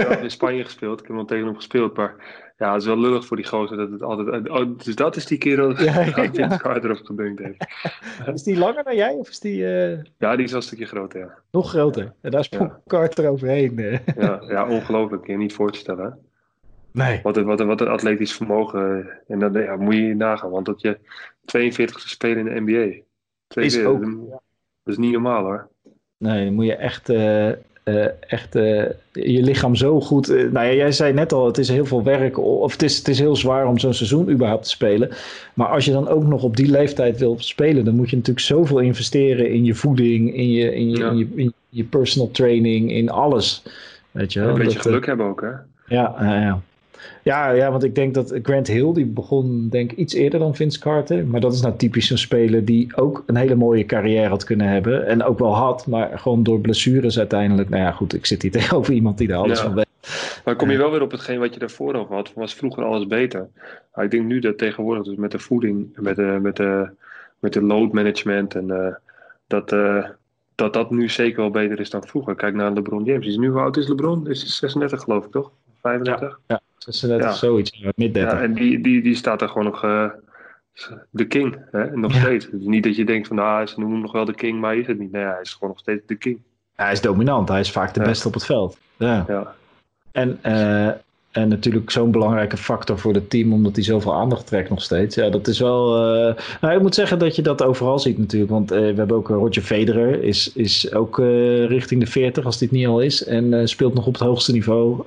[0.05, 2.15] heeft in Spanje gespeeld, ik heb wel tegen hem gespeeld, maar
[2.57, 4.49] ja, het is wel lullig voor die gozer dat het altijd...
[4.49, 7.65] Oh, dus dat is die kerel ja, ja, Vince Carter op gedunkt heeft.
[8.33, 9.61] is die langer dan jij of is die...
[9.61, 9.97] Uh...
[10.17, 11.37] Ja, die is wel een stukje groter, ja.
[11.51, 12.13] Nog groter?
[12.21, 12.81] En daar is ja.
[12.87, 13.79] Carter overheen.
[13.79, 13.99] Eh.
[14.17, 15.27] ja, ja, ongelooflijk.
[15.27, 16.17] Je niet voor te stellen,
[16.91, 17.19] Nee.
[17.23, 19.09] Wat, wat, wat een atletisch vermogen.
[19.27, 20.97] En dan ja, moet je nagaan, want dat je
[21.45, 23.61] 42 te spelen in de NBA.
[23.61, 24.01] is ook,
[24.83, 25.67] dat is niet normaal hoor.
[26.17, 30.27] Nee, dan moet je echt, uh, uh, echt uh, je lichaam zo goed.
[30.27, 33.07] nou ja, jij zei net al, het is heel veel werk, of het is, het
[33.07, 35.09] is heel zwaar om zo'n seizoen überhaupt te spelen.
[35.53, 38.45] Maar als je dan ook nog op die leeftijd wil spelen, dan moet je natuurlijk
[38.45, 41.09] zoveel investeren in je voeding, in je, in je, ja.
[41.09, 43.63] in je, in je personal training, in alles.
[44.11, 45.51] Weet je, een beetje geluk hebben ook, hè?
[45.95, 46.37] Ja, ja.
[46.39, 46.61] Ja,
[47.23, 50.79] ja, want ik denk dat Grant Hill, die begon denk ik iets eerder dan Vince
[50.79, 51.25] Carter.
[51.25, 54.67] Maar dat is nou typisch zo'n speler die ook een hele mooie carrière had kunnen
[54.67, 55.07] hebben.
[55.07, 57.69] En ook wel had, maar gewoon door blessures uiteindelijk.
[57.69, 59.87] Nou ja, goed, ik zit hier tegenover iemand die daar alles van weet.
[60.45, 62.31] Maar kom je wel weer op hetgeen wat je daarvoor over had.
[62.35, 63.47] Was vroeger alles beter.
[63.93, 66.89] Maar ik denk nu dat tegenwoordig dus met de voeding, met de, met de,
[67.39, 68.87] met de load management en uh,
[69.47, 69.71] dat...
[69.71, 70.05] Uh,
[70.55, 72.35] dat dat nu zeker wel beter is dan vroeger.
[72.35, 73.27] Kijk naar LeBron James.
[73.27, 74.27] Is nu, hoe oud is LeBron?
[74.27, 75.51] Is hij 36 geloof ik, toch?
[75.81, 76.39] 35?
[76.47, 77.33] Ja, ja 36 ja.
[77.33, 78.33] zoiets, mid 30.
[78.33, 80.09] Ja, en die, die, die staat er gewoon nog uh,
[81.09, 81.97] de king, hè?
[81.97, 82.19] nog ja.
[82.19, 82.49] steeds.
[82.49, 84.69] Is niet dat je denkt van, nou, ze noemen hem nog wel de king, maar
[84.69, 85.11] hij is het niet.
[85.11, 86.41] Nee, hij is gewoon nog steeds de king.
[86.75, 88.77] Hij is dominant, hij is vaak de beste op het veld.
[88.97, 89.25] Ja.
[89.27, 89.55] ja.
[90.11, 90.91] En uh,
[91.31, 95.15] en natuurlijk zo'n belangrijke factor voor het team, omdat hij zoveel aandacht trekt nog steeds.
[95.15, 95.95] Ja, dat is wel.
[95.95, 96.35] Uh...
[96.61, 98.51] Nou, ik moet zeggen dat je dat overal ziet natuurlijk.
[98.51, 101.17] Want uh, we hebben ook Roger Federer, is, is ook
[101.67, 103.23] richting de 40 als dit niet al is.
[103.23, 105.03] En speelt nog op het hoogste niveau.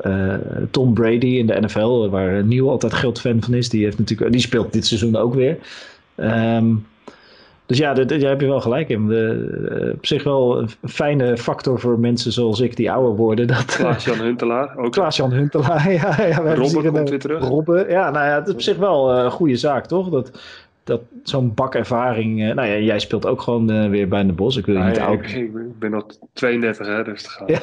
[0.71, 4.33] Tom Brady in de NFL, waar Nieuw altijd groot fan van is, die, heeft natuurlijk,
[4.33, 5.59] die speelt dit seizoen ook weer.
[6.17, 6.87] Um,
[7.73, 9.07] dus ja, daar heb je wel gelijk in.
[9.07, 13.47] De, op zich wel een fijne factor voor mensen zoals ik die ouder worden.
[13.67, 14.93] Klaas-Jan Huntelaar ook.
[14.93, 16.23] Klaas-Jan Huntelaar, ja.
[16.23, 17.49] ja we Robben komt weer terug.
[17.49, 20.09] Robben, ja, nou ja, het is op zich wel een goede zaak, toch?
[20.09, 20.41] Dat,
[20.85, 22.55] dat zo'n bakervaring.
[22.55, 24.57] Nou ja, jij speelt ook gewoon uh, weer bij de bos.
[24.57, 25.21] Ik wil je niet oud.
[25.21, 27.47] Ik, ik, ben nog 32, hè, dus te gaan.
[27.47, 27.61] Ja.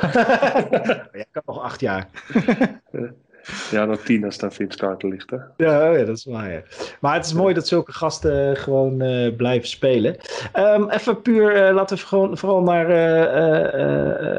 [1.19, 2.07] jij kan nog acht jaar.
[3.71, 5.31] Ja, nog tien als daar Vince ligt.
[5.57, 6.51] Ja, oh ja, dat is waar.
[6.51, 6.61] Ja.
[6.99, 10.15] Maar het is mooi dat zulke gasten gewoon uh, blijven spelen.
[10.55, 12.89] Um, even puur, uh, laten we gewoon, vooral naar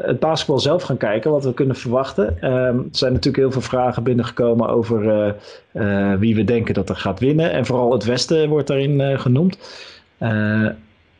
[0.07, 2.27] het basketbal zelf gaan kijken, wat we kunnen verwachten.
[2.27, 5.35] Um, er zijn natuurlijk heel veel vragen binnengekomen over
[6.19, 7.51] wie we denken dat er gaat winnen.
[7.51, 9.57] En vooral het Westen wordt daarin genoemd.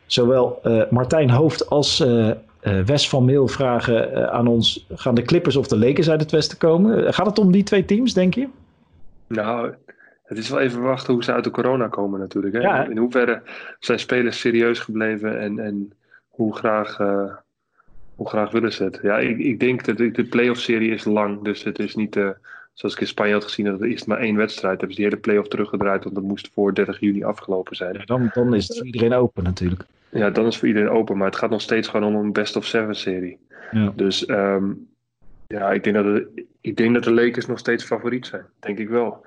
[0.06, 2.04] zowel Martijn Hoofd als
[2.62, 6.30] Wes van Meel vragen uh, aan ons: gaan de Clippers of de Lakers uit het
[6.30, 6.98] Westen komen?
[6.98, 8.48] Uh, gaat het om die twee teams, denk je?
[9.26, 9.74] Nou,
[10.24, 12.54] het is wel even wachten hoe ze uit de corona komen, natuurlijk.
[12.54, 12.60] Hè?
[12.60, 12.88] Ja.
[12.88, 13.42] In hoeverre
[13.78, 15.92] zijn spelers serieus gebleven en, en
[16.28, 16.96] hoe, graag,
[18.14, 18.98] hoe graag willen ze het?
[19.02, 22.18] Ja, ik, ik denk dat de, de playoff-serie is lang, dus het is niet.
[22.72, 24.78] Zoals ik in Spanje had gezien, dat het eerst maar één wedstrijd.
[24.78, 27.94] Hebben ze die hele play-off teruggedraaid, want dat moest voor 30 juni afgelopen zijn.
[27.94, 29.84] Ja, dan, dan is het voor iedereen open natuurlijk.
[30.08, 32.32] Ja, dan is het voor iedereen open, maar het gaat nog steeds gewoon om een
[32.32, 33.38] best of seven serie.
[33.70, 33.92] Ja.
[33.96, 34.88] Dus um,
[35.46, 36.26] ja, ik denk, dat het,
[36.60, 38.44] ik denk dat de Lakers nog steeds favoriet zijn.
[38.60, 39.26] Denk ik wel.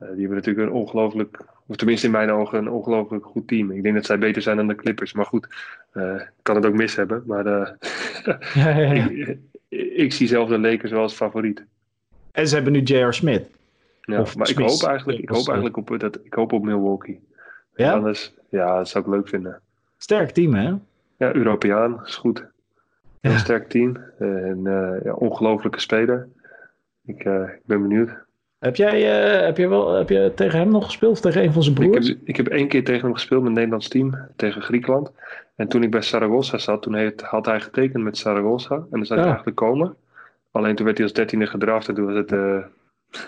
[0.00, 3.70] Uh, die hebben natuurlijk een ongelooflijk, of tenminste in mijn ogen, een ongelooflijk goed team.
[3.70, 5.12] Ik denk dat zij beter zijn dan de Clippers.
[5.12, 5.48] Maar goed,
[5.94, 7.22] uh, kan het ook mis hebben.
[7.26, 7.68] Maar uh,
[8.54, 9.38] ja, ja, ik,
[9.96, 11.64] ik, zie zelf de Lakers wel als favoriet.
[12.34, 13.12] En ze hebben nu J.R.
[13.12, 13.46] Smith.
[14.00, 17.20] Ja, of maar ik hoop eigenlijk, ik hoop eigenlijk op, dat, ik hoop op Milwaukee.
[17.74, 17.92] Ja?
[17.92, 19.60] Anders, ja, dat zou ik leuk vinden.
[19.96, 20.74] Sterk team, hè?
[21.16, 22.44] Ja, Europeaan, is goed.
[23.20, 23.38] Heel ja.
[23.38, 23.96] sterk team.
[24.18, 26.28] En uh, ja, ongelofelijke speler.
[27.04, 28.10] Ik, uh, ik ben benieuwd.
[28.58, 31.12] Heb jij, uh, heb, je wel, heb je tegen hem nog gespeeld?
[31.12, 32.08] Of tegen een van zijn broers?
[32.08, 34.18] Ik heb, ik heb één keer tegen hem gespeeld met het Nederlands team.
[34.36, 35.10] Tegen Griekenland.
[35.56, 38.74] En toen ik bij Saragossa zat, toen heeft, had hij getekend met Saragossa.
[38.74, 39.34] En dan zou hij ja.
[39.34, 39.96] eigenlijk komen.
[40.54, 41.88] Alleen toen werd hij als dertiende gedraft.
[41.88, 42.32] En toen was het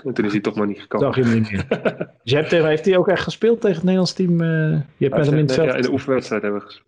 [0.05, 1.07] en toen is hij toch maar niet gekomen.
[1.07, 1.67] Zag je hem niet meer.
[2.23, 4.41] dus je hebt, heeft hij ook echt gespeeld tegen het Nederlands team?
[4.41, 6.79] Uh, je hebt met hem in het veld Ja, in de oefenwedstrijd hebben we.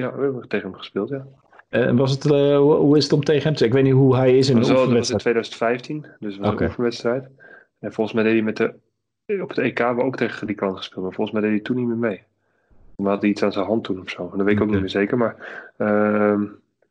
[0.00, 1.26] Ja, we hebben tegen hem gespeeld, ja.
[1.68, 4.16] En was het, uh, hoe is het om tegen hem te Ik weet niet hoe
[4.16, 4.94] hij is in de oefenwedstrijd.
[4.94, 6.60] Dat was in 2015, dus was okay.
[6.60, 7.28] een oefenwedstrijd.
[7.78, 11.04] En volgens mij deed hij met de, op het EK we ook tegen Griekenland gespeeld.
[11.04, 12.22] Maar volgens mij deed hij toen niet meer mee.
[12.96, 14.30] had hij iets aan zijn hand toen of zo.
[14.36, 15.18] Dat weet ik ook niet meer zeker.
[15.18, 15.36] Maar
[15.78, 16.40] uh,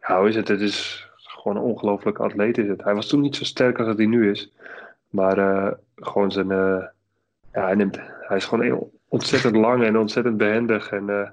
[0.01, 0.47] ja, hoe is het?
[0.47, 1.08] Het is
[1.39, 2.83] gewoon een ongelooflijke atleet is het.
[2.83, 4.51] Hij was toen niet zo sterk als dat hij nu is.
[5.09, 6.49] Maar uh, gewoon zijn...
[6.49, 6.83] Uh,
[7.53, 10.91] ja, hij, neemt, hij is gewoon ontzettend lang en ontzettend behendig.
[10.91, 11.29] En uh,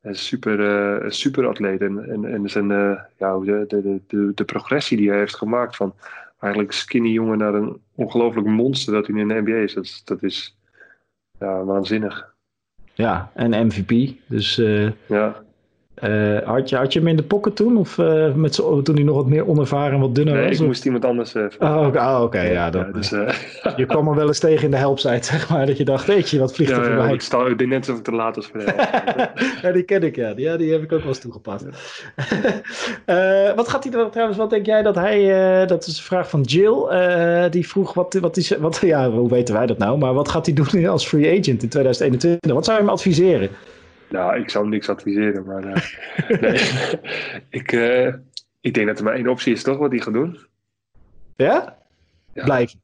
[0.00, 1.80] een super, uh, super atleet.
[1.80, 2.68] En, en, en zijn,
[3.16, 5.94] ja, de, de, de, de progressie die hij heeft gemaakt van
[6.40, 9.74] eigenlijk skinny jongen naar een ongelooflijk monster dat hij in de NBA is.
[9.74, 10.58] Dat, dat is
[11.38, 12.34] ja, waanzinnig.
[12.94, 14.12] Ja, en MVP.
[14.26, 15.44] Dus uh, ja.
[16.04, 17.76] Uh, had, je, had je hem in de pocket toen?
[17.76, 20.52] Of uh, met toen hij nog wat meer onervaren en wat dunner nee, was?
[20.52, 20.66] ik of?
[20.66, 21.34] moest iemand anders...
[21.34, 21.98] Uh, oh, oké.
[21.98, 23.10] Oh, okay, ja, dat, ja, dus,
[23.76, 25.66] je kwam er wel eens tegen in de helpsite, zeg maar.
[25.66, 27.06] Dat je dacht, weet je, wat vliegt ja, er voorbij?
[27.06, 29.28] Ja, ik, sta, ik denk net alsof ik te laat was voor de
[29.62, 30.34] Ja, die ken ik, ja.
[30.34, 30.56] Die, ja.
[30.56, 31.64] die heb ik ook wel eens toegepast.
[33.56, 35.66] wat gaat hij er trouwens, wat denk jij dat hij...
[35.66, 36.86] dat is een vraag van Jill.
[37.50, 39.98] die vroeg, wat, wat is, wat, ja, hoe weten wij dat nou?
[39.98, 42.52] Maar wat gaat hij doen als free agent in 2021?
[42.52, 43.50] Wat zou je hem adviseren?
[44.08, 45.76] Nou, ik zou niks adviseren, maar uh,
[46.40, 46.60] nee.
[47.60, 48.14] ik, uh,
[48.60, 50.38] ik denk dat er maar één optie is, toch, wat hij gaat doen?
[51.36, 51.76] Ja?
[52.32, 52.44] ja.
[52.44, 52.80] Blijven.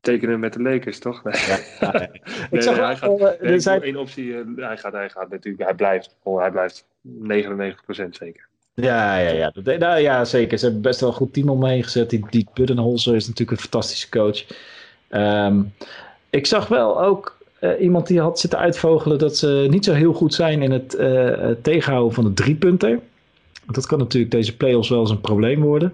[0.00, 1.24] Tekenen met de Lakers, toch?
[1.24, 1.34] Nee.
[1.34, 2.10] Ja, ja, nee,
[2.50, 3.80] ik zag nee, hij gaat, nee, zei...
[3.80, 8.50] één optie, uh, hij, gaat, hij gaat natuurlijk, hij blijft, oh, hij blijft 99% zeker.
[8.74, 9.50] Ja, ja, ja.
[9.50, 10.58] Dat, nou, ja, zeker.
[10.58, 12.10] Ze hebben best wel een goed team omheen gezet.
[12.10, 14.44] Die, die Buddenholzer is natuurlijk een fantastische coach.
[15.10, 15.74] Um,
[16.30, 20.12] ik zag wel ook uh, iemand die had zitten uitvogelen dat ze niet zo heel
[20.12, 22.98] goed zijn in het uh, tegenhouden van de driepunter.
[23.66, 25.92] Dat kan natuurlijk deze playoffs wel eens een probleem worden.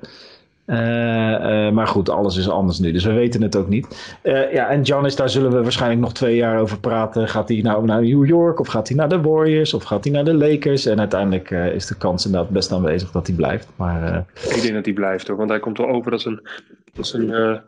[1.74, 4.16] Maar goed, alles is anders nu, dus we weten het ook niet.
[4.52, 7.28] ja, en Giannis, daar zullen we waarschijnlijk nog twee jaar over praten.
[7.28, 10.12] Gaat hij nou naar New York, of gaat hij naar de Warriors, of gaat hij
[10.12, 10.86] naar de Lakers?
[10.86, 13.68] En uiteindelijk is de kans inderdaad best aanwezig dat hij blijft.
[13.76, 16.48] Maar, Ik denk dat hij blijft hoor, want hij komt wel over als een,
[16.96, 17.60] als een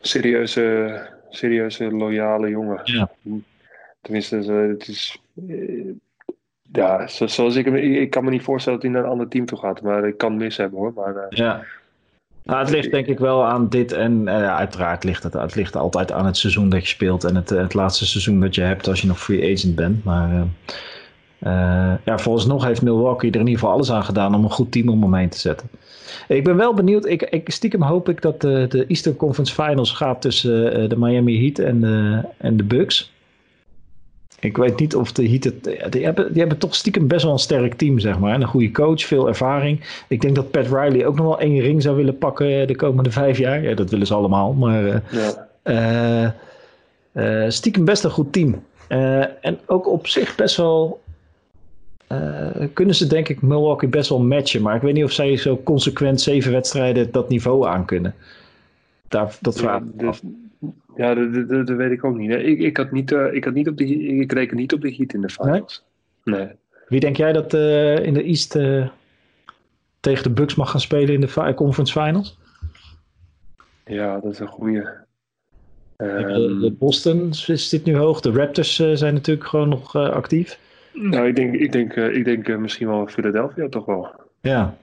[0.00, 2.80] serieuze serieuze, loyale jongen.
[2.84, 3.10] Ja.
[4.00, 5.20] Tenminste, het is.
[6.72, 9.58] Ja, zoals ik Ik kan me niet voorstellen dat hij naar een ander team toe
[9.58, 9.82] gaat.
[9.82, 10.92] Maar ik kan mis hebben hoor.
[10.94, 11.64] Maar, uh, ja.
[12.42, 13.92] Nou, het ligt denk ik wel aan dit.
[13.92, 17.24] En uh, uiteraard ligt het, het ligt altijd aan het seizoen dat je speelt.
[17.24, 20.04] En het, het laatste seizoen dat je hebt als je nog free agent bent.
[20.04, 20.46] Maar
[21.40, 24.72] uh, ja, vooralsnog heeft Milwaukee er in ieder geval alles aan gedaan om een goed
[24.72, 25.70] team om hem heen te zetten.
[26.28, 27.06] Ik ben wel benieuwd.
[27.06, 30.98] Ik, ik, stiekem hoop ik dat de, de Eastern Conference Finals gaat tussen uh, de
[30.98, 33.14] Miami Heat en de, en de Bucks.
[34.40, 35.92] Ik weet niet of de Heat het.
[35.92, 38.34] Die hebben, die hebben toch stiekem best wel een sterk team, zeg maar.
[38.34, 40.02] En een goede coach, veel ervaring.
[40.08, 43.10] Ik denk dat Pat Riley ook nog wel één ring zou willen pakken de komende
[43.10, 43.62] vijf jaar.
[43.62, 44.52] Ja, dat willen ze allemaal.
[44.52, 45.02] Maar
[45.64, 46.34] ja.
[47.12, 48.62] uh, stiekem best een goed team.
[49.40, 51.00] en ook op zich best wel
[52.72, 54.62] kunnen ze denk ik Milwaukee best wel matchen.
[54.62, 58.14] Maar ik weet niet of zij zo consequent zeven wedstrijden dat niveau aan kunnen.
[59.08, 60.12] Daar, dat vraag ik ja,
[60.96, 62.30] ja, dat, dat, dat, weet ik ook niet.
[62.30, 64.94] Ik, ik, had niet, uh, ik, had niet op de, ik reken niet op de
[64.94, 65.84] Heat in de finals.
[66.24, 66.38] Nee?
[66.38, 66.48] nee.
[66.88, 68.50] Wie denk jij dat uh, in de East
[70.00, 72.38] tegen de Bucks mag gaan spelen in de conference finals?
[73.84, 75.04] Ja, dat is een goede.
[75.96, 78.20] De, de Boston zit nu hoog.
[78.20, 80.58] De Raptors zijn natuurlijk gewoon nog actief.
[80.96, 84.10] Nou, ik denk, ik denk, uh, ik denk uh, misschien wel Philadelphia toch wel.
[84.40, 84.76] Ja.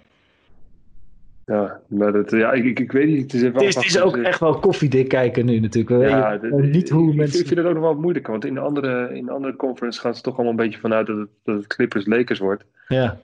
[1.46, 3.22] Ja, maar dat, ja, ik, ik, ik weet niet.
[3.22, 6.10] Het is, het is, het is ook echt wel koffiedik kijken nu natuurlijk.
[6.10, 7.40] Ja, niet hoe ik, mensen...
[7.40, 10.00] ik vind het ook nog wel moeilijk, want in de andere, in de andere conference
[10.00, 12.66] gaan ze toch allemaal een beetje vanuit dat het, dat het Clippers Lakers wordt.
[12.88, 13.18] Ja.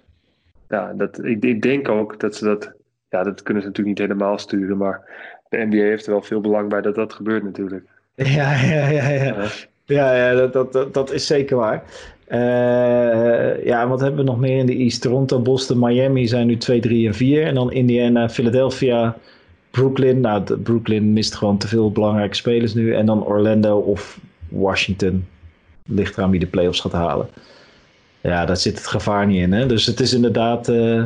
[0.69, 2.73] Ja, dat, ik, ik denk ook dat ze dat,
[3.10, 5.02] ja, dat kunnen ze natuurlijk niet helemaal sturen, maar
[5.49, 7.86] de NBA heeft er wel veel belang bij dat dat gebeurt natuurlijk.
[8.15, 9.47] Ja, ja, ja, ja.
[9.86, 11.84] Ja, ja, ja dat, dat, dat, dat is zeker waar.
[12.30, 15.02] Uh, ja, wat hebben we nog meer in de East?
[15.02, 17.46] Toronto, Boston, Miami zijn nu 2, 3 en 4.
[17.46, 19.18] En dan Indiana, Philadelphia,
[19.72, 20.20] Brooklyn.
[20.20, 22.96] Nou, Brooklyn mist gewoon te veel belangrijke spelers nu.
[22.96, 25.28] En dan Orlando of Washington.
[25.86, 27.30] Ligt eraan wie de playoffs gaat halen.
[28.22, 29.52] Ja, daar zit het gevaar niet in.
[29.52, 29.65] Hè?
[29.65, 30.70] Dus het is inderdaad.
[30.70, 31.04] Uh,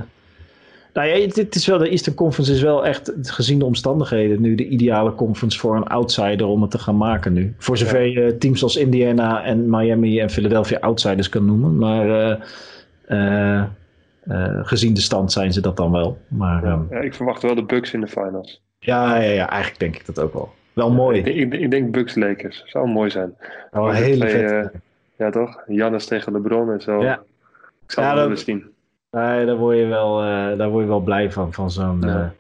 [0.93, 4.56] nou ja, het is wel, de Eastern Conference is wel echt, gezien de omstandigheden, nu
[4.56, 7.53] de ideale conference voor een outsider om het te gaan maken nu.
[7.58, 11.77] Voor zover je teams als Indiana en Miami en Philadelphia outsiders kan noemen.
[11.77, 12.39] Maar uh,
[13.08, 13.63] uh,
[14.27, 16.17] uh, gezien de stand zijn ze dat dan wel.
[16.27, 18.62] Maar, ja, ja, ik verwacht wel de Bucks in de finals.
[18.79, 20.53] Ja, ja, ja eigenlijk denk ik dat ook wel.
[20.73, 21.19] Wel mooi.
[21.19, 22.63] Ik, ik, ik denk Bucks Lakers.
[22.65, 23.36] Zou mooi zijn.
[23.71, 24.71] Oh, hele vet.
[25.17, 25.63] ja, toch?
[25.67, 27.03] Jannes tegen LeBron en zo.
[27.03, 27.21] Ja.
[27.86, 28.72] Ik zou het wel eens zien.
[29.13, 32.02] Nee, daar word je wel, uh, daar word je wel blij van, van zo'n...
[32.02, 32.34] Ja.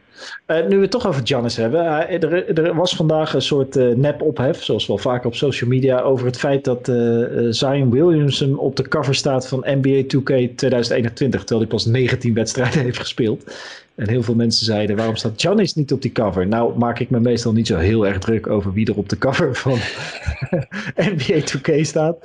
[0.47, 2.09] Uh, nu we het toch over Giannis hebben.
[2.09, 6.37] er, er, was vandaag een soort nep-ophef, zoals wel vaker op social media, over het
[6.37, 6.91] feit dat
[7.49, 12.81] Zion Williamson op de cover staat van NBA 2K 2021, terwijl hij pas 19 wedstrijden
[12.81, 13.43] heeft gespeeld.
[13.95, 16.47] En heel veel mensen zeiden, waarom staat Giannis niet op die cover?
[16.47, 19.17] Nou maak ik me meestal niet zo heel erg druk over wie er op de
[19.17, 19.77] cover van
[21.13, 22.17] NBA 2K staat.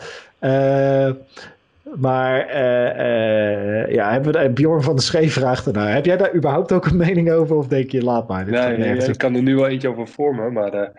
[1.96, 2.56] Maar
[3.92, 5.94] ja, hebben we, Bjorn van de Schreef vraagt ernaar.
[5.94, 7.56] Heb jij daar überhaupt ook een mening over?
[7.56, 8.50] Of denk je, laat maar.
[8.50, 10.52] Nee, nee ik kan er nu wel eentje over vormen.
[10.52, 10.74] Maar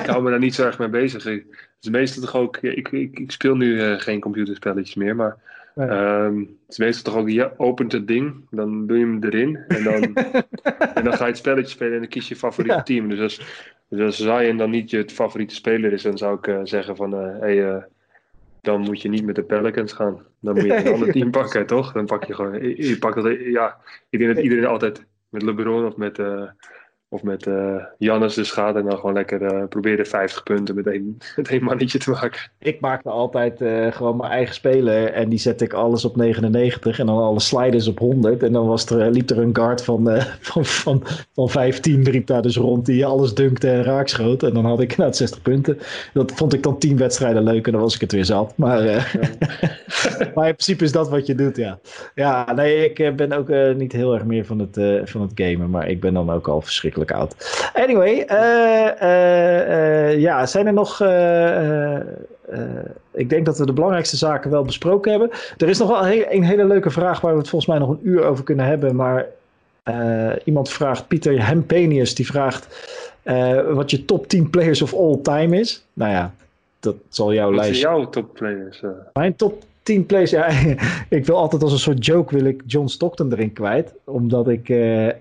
[0.00, 1.24] ik hou me daar niet zo erg mee bezig.
[1.24, 1.44] Het
[1.80, 2.56] is meestal toch ook...
[2.56, 5.16] Ik, ik, ik speel nu geen computerspelletjes meer.
[5.16, 5.36] Maar
[5.74, 9.58] Um, het is meestal toch ook, je opent het ding, dan doe je hem erin
[9.68, 10.02] en dan,
[10.94, 13.08] en dan ga je het spelletje spelen en dan kies je favoriete team.
[13.08, 13.40] Dus als,
[13.88, 17.14] dus als Zion dan niet je favoriete speler is, dan zou ik uh, zeggen van,
[17.14, 17.76] uh, hey, uh,
[18.60, 20.26] dan moet je niet met de Pelicans gaan.
[20.40, 21.92] Dan moet je een ander team pakken, toch?
[21.92, 23.76] Dan pak je gewoon, je, je pakt dat, ja,
[24.08, 26.18] ik denk dat iedereen altijd met LeBron of met
[27.12, 30.86] of met uh, Jannes dus gaat en dan gewoon lekker uh, proberen 50 punten met
[30.86, 32.40] één, met één mannetje te maken.
[32.58, 36.98] Ik maakte altijd uh, gewoon mijn eigen speler en die zette ik alles op 99
[36.98, 38.42] en dan alle sliders op 100.
[38.42, 42.42] En dan was er, liep er een guard van, van, van, van 15, liep daar
[42.42, 44.42] dus rond die alles dunkte en raakschoot.
[44.42, 45.78] En dan had ik inderdaad 60 punten.
[46.12, 48.52] Dat vond ik dan 10 wedstrijden leuk en dan was ik het weer zat.
[48.56, 49.06] Maar, ja.
[50.34, 51.78] maar in principe is dat wat je doet, ja.
[52.14, 55.88] Ja, nee, ik ben ook niet heel erg meer van het, van het gamen, maar
[55.88, 61.00] ik ben dan ook al verschrikkelijk verschrikkelijk Anyway, uh, uh, ja, zijn er nog.
[63.12, 65.30] ik denk dat we de belangrijkste zaken wel besproken hebben.
[65.58, 67.90] Er is nog wel een, een, hele leuke vraag waar we het volgens mij nog
[67.90, 68.96] een uur over kunnen hebben.
[68.96, 69.26] Maar
[70.44, 72.88] iemand vraagt, Pieter Hempenius, die vraagt
[73.72, 75.84] wat je top 10 players of all time is.
[75.92, 76.34] Nou ja,
[76.80, 77.70] dat zal jouw lijst.
[77.70, 78.82] Wat jouw top players?
[79.12, 80.30] Mijn top 10 plays.
[80.30, 80.48] Ja,
[81.08, 83.94] ik wil altijd als een soort joke wil ik John Stockton erin kwijt.
[84.04, 85.12] Omdat ik uh, uh,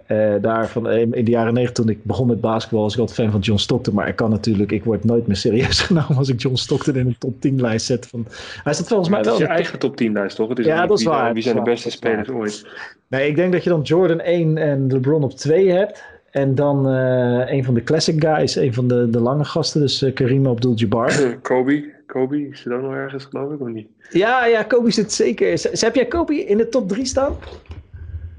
[0.42, 3.32] daar van in de jaren 90 toen ik begon met basketbal was ik altijd fan
[3.32, 3.94] van John Stockton.
[3.94, 7.08] Maar ik kan natuurlijk, ik word nooit meer serieus genomen als ik John Stockton in
[7.08, 8.08] een top 10 lijst zet.
[8.08, 8.26] Van,
[8.64, 9.34] hij staat volgens mij wel.
[9.34, 10.50] Het is je eigen top 10 lijst toch?
[10.50, 11.34] Het is ja, dat is wie, waar.
[11.34, 12.68] Wie zijn de beste spelers ooit?
[13.08, 16.04] Nee, ik denk dat je dan Jordan 1 en LeBron op 2 hebt.
[16.32, 20.06] En dan uh, een van de classic guys, een van de, de lange gasten, dus
[20.14, 21.14] Kareem Abdul-Jabbar.
[21.42, 23.90] Kobe, Kobe, is er dan nog ergens geloof ik of niet?
[24.10, 25.58] Ja, ja, Kobe zit zeker.
[25.58, 27.38] Z heb jij Kobe in de top 3 staan?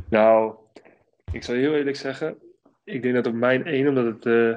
[0.08, 0.54] Nou,
[1.32, 2.34] ik zal heel eerlijk zeggen,
[2.84, 4.24] ik denk dat op mijn 1, omdat het...
[4.24, 4.54] Uh,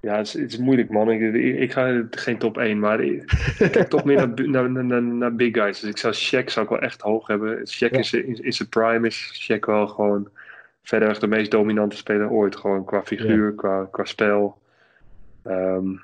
[0.00, 1.10] ja, het is, het is, moeilijk, man.
[1.10, 3.24] Ik, ik, ga geen top 1, maar ik,
[3.70, 5.80] kijk toch meer naar, naar, naar, naar, big guys.
[5.80, 7.58] Dus ik zou Shaq zou ik wel echt hoog hebben.
[7.58, 7.98] Shaq ja.
[7.98, 10.28] is in zijn prime is Shaq wel gewoon
[10.82, 12.56] verder de meest dominante speler ooit.
[12.56, 13.56] Gewoon qua figuur, ja.
[13.56, 14.58] qua, qua spel.
[15.44, 16.00] Um,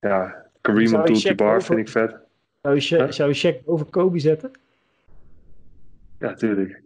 [0.00, 2.14] ja, Kareem Abdul-Jabbar vind ik vet.
[2.62, 3.10] Zou je, huh?
[3.10, 4.50] zou je Shaq over Kobe zetten?
[6.18, 6.80] Ja, tuurlijk.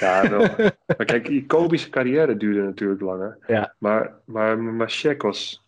[0.00, 0.40] Ja, wel.
[0.96, 3.38] maar kijk, Kobe's carrière duurde natuurlijk langer.
[3.46, 3.74] Ja.
[3.78, 5.64] Maar, maar, maar Shaq was...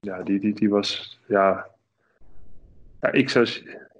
[0.00, 1.18] Ja, die, die, die was...
[1.26, 1.66] Ja,
[3.00, 3.46] ja ik zou...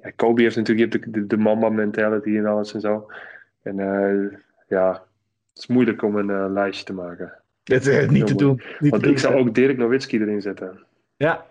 [0.02, 3.10] Ja, Kobe heeft natuurlijk je hebt de, de, de mama mentality en alles en zo.
[3.62, 4.92] En uh, ja,
[5.52, 7.32] het is moeilijk om een uh, lijstje te maken.
[7.64, 8.62] Dat is uh, niet te doen.
[8.78, 10.78] Niet Want te ik doen, zou ook Dirk Nowitzki erin zetten.
[11.16, 11.46] Ja,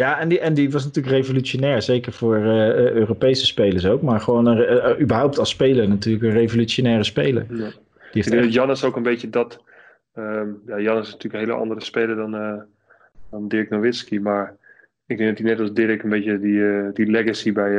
[0.00, 4.02] ja, en die, en die was natuurlijk revolutionair, zeker voor uh, Europese spelers ook.
[4.02, 7.46] Maar gewoon uh, uh, überhaupt als speler natuurlijk een revolutionaire speler.
[7.48, 7.56] Ja.
[7.56, 7.64] Die
[8.10, 8.52] heeft ik denk echt...
[8.52, 9.62] Jan is ook een beetje dat...
[10.14, 12.30] Um, ja, Jan is natuurlijk een hele andere speler dan,
[13.30, 14.20] dan Dirk Nowitzki.
[14.20, 14.56] Maar
[15.06, 17.72] ik denk dat hij net als Dirk een beetje die, die legacy bij,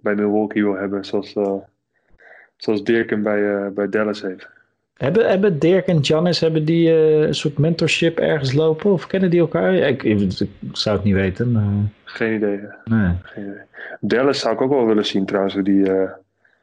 [0.00, 1.04] bij Milwaukee wil hebben.
[1.04, 1.36] Zoals,
[2.56, 4.48] zoals Dirk hem bij, bij Dallas heeft.
[4.98, 8.92] Hebben, hebben Dirk en Janis hebben die uh, een soort mentorship ergens lopen?
[8.92, 9.74] Of kennen die elkaar?
[9.74, 11.52] Ik, ik, ik zou het niet weten.
[11.52, 11.62] Maar...
[12.04, 12.60] Geen idee.
[12.84, 13.12] Nee.
[13.22, 13.60] Geen idee.
[14.00, 16.10] Dallas zou ik ook wel willen zien trouwens, hoe die, uh,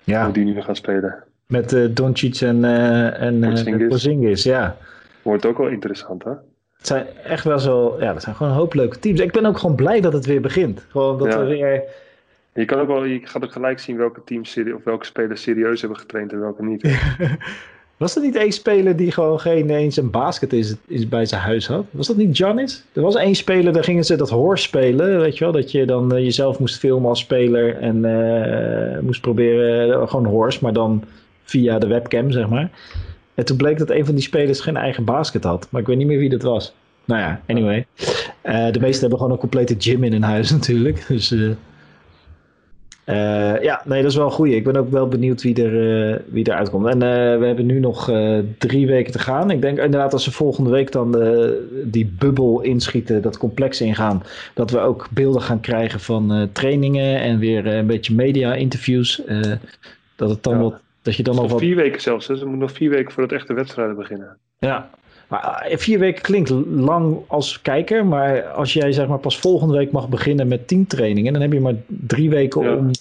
[0.03, 0.23] ja.
[0.23, 1.23] hoe die nu gaan spelen.
[1.47, 3.87] Met uh, Doncic en, uh, en Porzingis.
[3.87, 4.77] Porzingis, ja.
[5.21, 6.31] Wordt ook wel interessant, hè?
[6.77, 7.95] Het zijn echt wel zo...
[7.99, 9.19] Ja, dat zijn gewoon een hoop leuke teams.
[9.19, 10.85] Ik ben ook gewoon blij dat het weer begint.
[10.89, 11.39] Gewoon dat ja.
[11.39, 11.83] we weer...
[12.53, 15.81] Je, kan ook wel, je gaat ook gelijk zien welke teams of welke spelers serieus
[15.81, 16.83] hebben getraind en welke niet.
[17.97, 21.41] Was er niet één speler die gewoon geen eens een basket is, is bij zijn
[21.41, 21.85] huis had?
[21.91, 22.83] Was dat niet Giannis?
[22.93, 25.53] Er was één speler, daar gingen ze dat horse spelen, weet je wel?
[25.53, 30.25] Dat je dan uh, jezelf moest filmen als speler en uh, moest proberen, uh, gewoon
[30.25, 31.03] horse, maar dan
[31.43, 32.69] via de webcam, zeg maar.
[33.33, 35.97] En toen bleek dat een van die spelers geen eigen basket had, maar ik weet
[35.97, 36.73] niet meer wie dat was.
[37.05, 37.85] Nou ja, anyway.
[38.43, 41.35] de meesten hebben gewoon een complete gym in hun huis natuurlijk, dus...
[43.05, 44.55] Uh, ja, nee, dat is wel een goeie.
[44.55, 45.73] Ik ben ook wel benieuwd wie, er,
[46.09, 46.85] uh, wie eruit komt.
[46.87, 48.11] En uh, we hebben nu nog
[48.57, 49.51] drie weken te gaan.
[49.51, 51.11] Ik denk inderdaad als ze volgende week dan
[51.83, 57.39] die bubbel inschieten, dat complex ingaan, dat we ook beelden gaan krijgen van trainingen en
[57.39, 59.21] weer een beetje media-interviews.
[60.15, 60.61] dat het dan ja.
[60.61, 61.59] wat, dat je dan nog wat...
[61.59, 64.37] Vier weken zelfs, dus er moet nog vier weken voor het echte wedstrijden beginnen.
[64.59, 64.89] Ja,
[65.27, 69.91] maar vier weken klinkt lang als kijker, maar als jij zeg maar pas volgende week
[69.91, 72.75] mag beginnen met teamtrainingen, dan heb je maar drie weken ja.
[72.75, 72.91] om.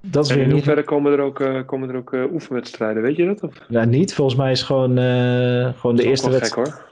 [0.00, 0.64] Dat is en weer in niet.
[0.64, 3.42] hoeverre komen er ook, uh, komen er ook uh, oefenwedstrijden, weet je dat?
[3.42, 3.54] Of?
[3.68, 4.14] Ja, niet.
[4.14, 6.68] Volgens mij is gewoon, uh, gewoon de eerste wedstrijd.
[6.68, 6.84] hoor.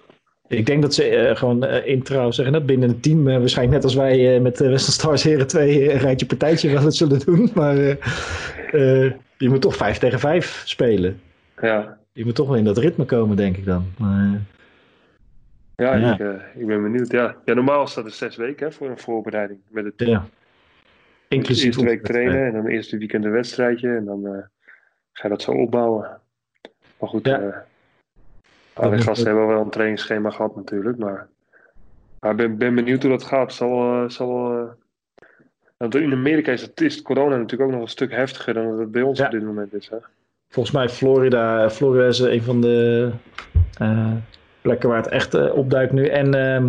[0.48, 4.40] Ik denk dat ze gewoon intro zeggen dat binnen een team, waarschijnlijk net als wij
[4.40, 7.50] met de Western Stars Heren 2 een rijtje partijtje wel het zullen doen.
[7.54, 7.76] Maar
[9.36, 11.20] je moet toch 5 tegen 5 spelen.
[11.60, 11.98] Ja.
[12.12, 13.84] Je moet toch wel in dat ritme komen, denk ik dan.
[13.98, 14.40] Maar,
[15.76, 16.12] ja, ja.
[16.12, 17.10] Ik, ik, ben benieuwd.
[17.10, 17.36] Ja.
[17.44, 19.94] ja, normaal staat er zes weken hè, voor een voorbereiding met het.
[19.96, 20.26] Ja.
[21.28, 21.64] Inclusief.
[21.64, 24.48] Eerste week trainen en dan eerste weekend een wedstrijdje en dan
[25.12, 26.20] ga je dat zo opbouwen.
[26.98, 27.64] Maar goed, ja.
[28.74, 31.28] Alle gasten hebben wel een trainingsschema gehad natuurlijk, maar
[32.20, 33.52] ik ben, ben benieuwd hoe dat gaat.
[33.52, 34.52] Zal, uh, zal,
[35.78, 38.90] uh, in Amerika is, het, is corona natuurlijk ook nog een stuk heftiger dan het
[38.90, 39.88] bij ons op dit moment is.
[39.88, 39.96] Hè?
[40.48, 43.10] Volgens mij Florida, Florida is een van de
[43.82, 44.12] uh,
[44.64, 46.06] plekken waar het echt opduikt nu.
[46.06, 46.68] En ehm,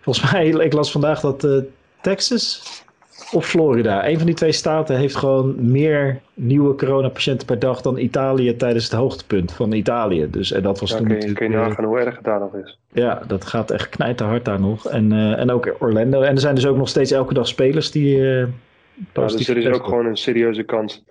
[0.00, 1.46] volgens mij, ik las vandaag dat
[2.00, 2.62] Texas
[3.32, 4.08] of Florida.
[4.08, 8.84] Een van die twee staten heeft gewoon meer nieuwe coronapatiënten per dag dan Italië tijdens
[8.84, 10.30] het hoogtepunt van Italië.
[10.30, 12.40] Dus en dat was ja, toen kun je, kun je nagaan hoe erg het daar
[12.40, 12.78] nog is.
[12.92, 14.88] Ja, dat gaat echt knijten hard daar nog.
[14.88, 16.20] En, uh, en ook Orlando.
[16.22, 18.16] En er zijn dus ook nog steeds elke dag spelers die.
[18.16, 18.46] Uh,
[19.14, 21.04] ja, dus er is ook gewoon een serieuze kans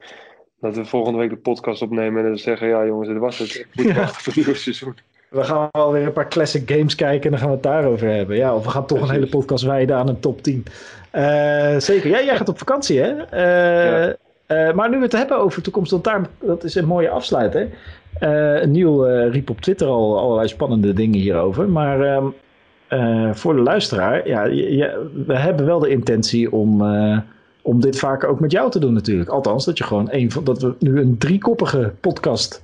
[0.59, 3.55] dat we volgende week de podcast opnemen en dan zeggen: ja, jongens, dit was het.
[3.55, 3.93] Ik moet ja.
[3.93, 4.95] wachten voor het nieuwe seizoen.
[5.30, 8.36] We gaan alweer een paar classic games kijken en dan gaan we het daarover hebben.
[8.36, 9.15] Ja, of we gaan toch Precies.
[9.15, 10.65] een hele podcast wijden aan een top 10.
[11.13, 12.09] Uh, zeker.
[12.09, 13.09] Ja, jij gaat op vakantie, hè?
[13.09, 14.13] Uh,
[14.47, 14.67] ja.
[14.67, 17.67] uh, maar nu we het hebben over toekomst, want daar, dat is een mooie afsluiter.
[18.65, 21.69] Niel riep op Twitter al allerlei spannende dingen hierover.
[21.69, 22.23] Maar
[22.88, 26.82] ehm, voor de luisteraar, ja, je, we hebben wel de intentie om,
[27.61, 29.30] om dit vaker ook met jou te doen natuurlijk.
[29.30, 32.63] Althans, dat je gewoon een van, dat we nu een driekoppige podcast.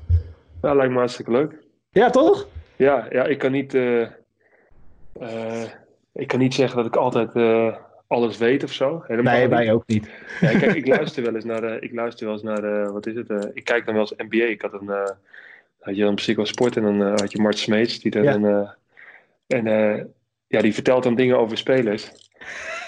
[0.61, 1.53] Ja, lijkt me hartstikke leuk.
[1.91, 2.47] Ja, toch?
[2.77, 3.73] Ja, ja ik kan niet.
[6.13, 7.31] ik kan niet zeggen dat ik altijd
[8.07, 9.03] alles weet of zo.
[9.07, 10.09] Helemaal nee, wij ook niet.
[10.41, 13.49] Ja, kijk, ik luister wel eens naar ik luister wel eens naar wat is het?
[13.53, 14.45] Ik kijk dan wel eens NBA.
[14.45, 14.87] Ik had een,
[15.79, 18.77] had je dan psychosport en dan had je Mart Smeets die dan, ja.
[19.47, 19.65] en
[20.47, 22.11] ja, die vertelt dan dingen over spelers.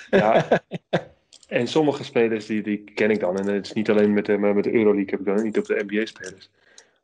[0.09, 0.47] Ja.
[1.47, 3.37] en sommige spelers die, die ken ik dan.
[3.37, 5.65] En het is niet alleen met de, met de Euroleague, heb ik dan niet op
[5.65, 6.49] de NBA-spelers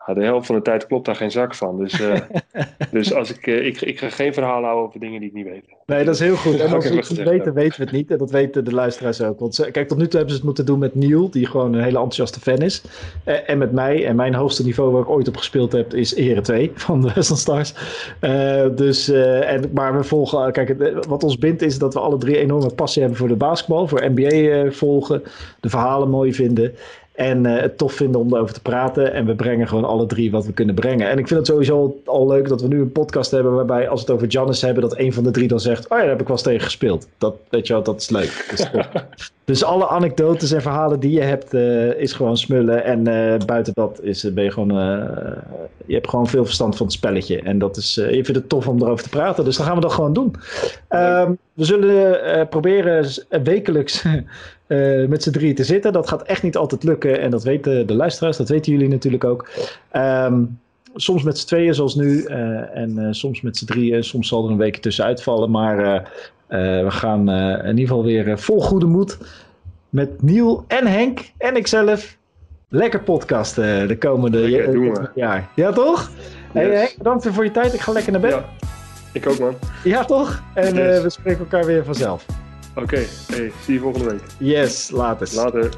[0.05, 1.77] de helft van de tijd klopt daar geen zak van.
[1.77, 2.19] Dus, uh,
[2.91, 5.45] dus als ik, uh, ik, ik ga geen verhaal houden over dingen die ik niet
[5.45, 5.63] weet.
[5.85, 6.59] Nee, dat is heel goed.
[6.59, 8.11] En als we het niet weten, weten we het niet.
[8.11, 9.39] En dat weten de luisteraars ook.
[9.39, 11.83] Want kijk, tot nu toe hebben ze het moeten doen met Neil, die gewoon een
[11.83, 12.83] hele enthousiaste fan is.
[13.25, 14.05] Uh, en met mij.
[14.05, 17.11] En mijn hoogste niveau waar ik ooit op gespeeld heb, is Heren 2 van de
[17.15, 17.73] Western Stars.
[18.75, 20.75] dus, en, maar we volgen, kijk,
[21.07, 24.11] wat ons bindt is dat we alle drie enorme passie hebben voor de basketbal, voor
[24.13, 25.23] NBA volgen,
[25.59, 26.75] de verhalen mooi vinden.
[27.13, 29.13] En uh, het tof vinden om erover te praten.
[29.13, 31.09] En we brengen gewoon alle drie wat we kunnen brengen.
[31.09, 33.55] En ik vind het sowieso al leuk dat we nu een podcast hebben.
[33.55, 34.81] waarbij als we het over Jannis hebben.
[34.81, 35.83] dat een van de drie dan zegt.
[35.83, 37.07] Oh ja, daar heb ik wel eens tegen gespeeld.
[37.17, 38.45] Dat, weet je wel, dat is leuk.
[38.49, 38.69] Dus,
[39.45, 41.53] dus alle anekdotes en verhalen die je hebt.
[41.53, 42.83] Uh, is gewoon smullen.
[42.83, 44.73] En uh, buiten dat is, ben je gewoon.
[45.85, 47.41] je hebt gewoon veel verstand van het spelletje.
[47.41, 49.45] En dat is, je vindt het tof om erover te praten.
[49.45, 50.35] Dus dan gaan we dat gewoon doen.
[50.89, 53.05] Um, we zullen proberen
[53.43, 54.03] wekelijks.
[55.07, 55.93] met z'n drieën te zitten.
[55.93, 59.23] Dat gaat echt niet altijd lukken en dat weten de luisteraars, dat weten jullie natuurlijk
[59.23, 59.49] ook.
[59.95, 60.59] Um,
[60.95, 62.23] soms met z'n tweeën zoals nu
[62.73, 64.03] en soms met z'n drieën.
[64.03, 66.11] Soms zal er een week tussenuit vallen, maar
[66.59, 69.17] we gaan in ieder geval weer vol goede moed
[69.89, 72.17] met Niel en Henk en ikzelf
[72.69, 74.49] lekker podcasten de komende
[75.15, 75.49] jaar.
[75.55, 76.11] Ja, toch?
[76.15, 76.33] Yes.
[76.53, 77.73] Hey, Henk, bedankt voor je tijd.
[77.73, 78.31] Ik ga lekker naar bed.
[78.31, 78.45] Ja,
[79.13, 79.55] ik ook man.
[79.83, 80.43] Ja, toch?
[80.53, 81.01] En yes.
[81.01, 82.25] we spreken elkaar weer vanzelf.
[82.75, 83.05] Oké, okay.
[83.27, 84.21] hey, zie je volgende week.
[84.37, 85.29] Yes, later.
[85.35, 85.69] Later.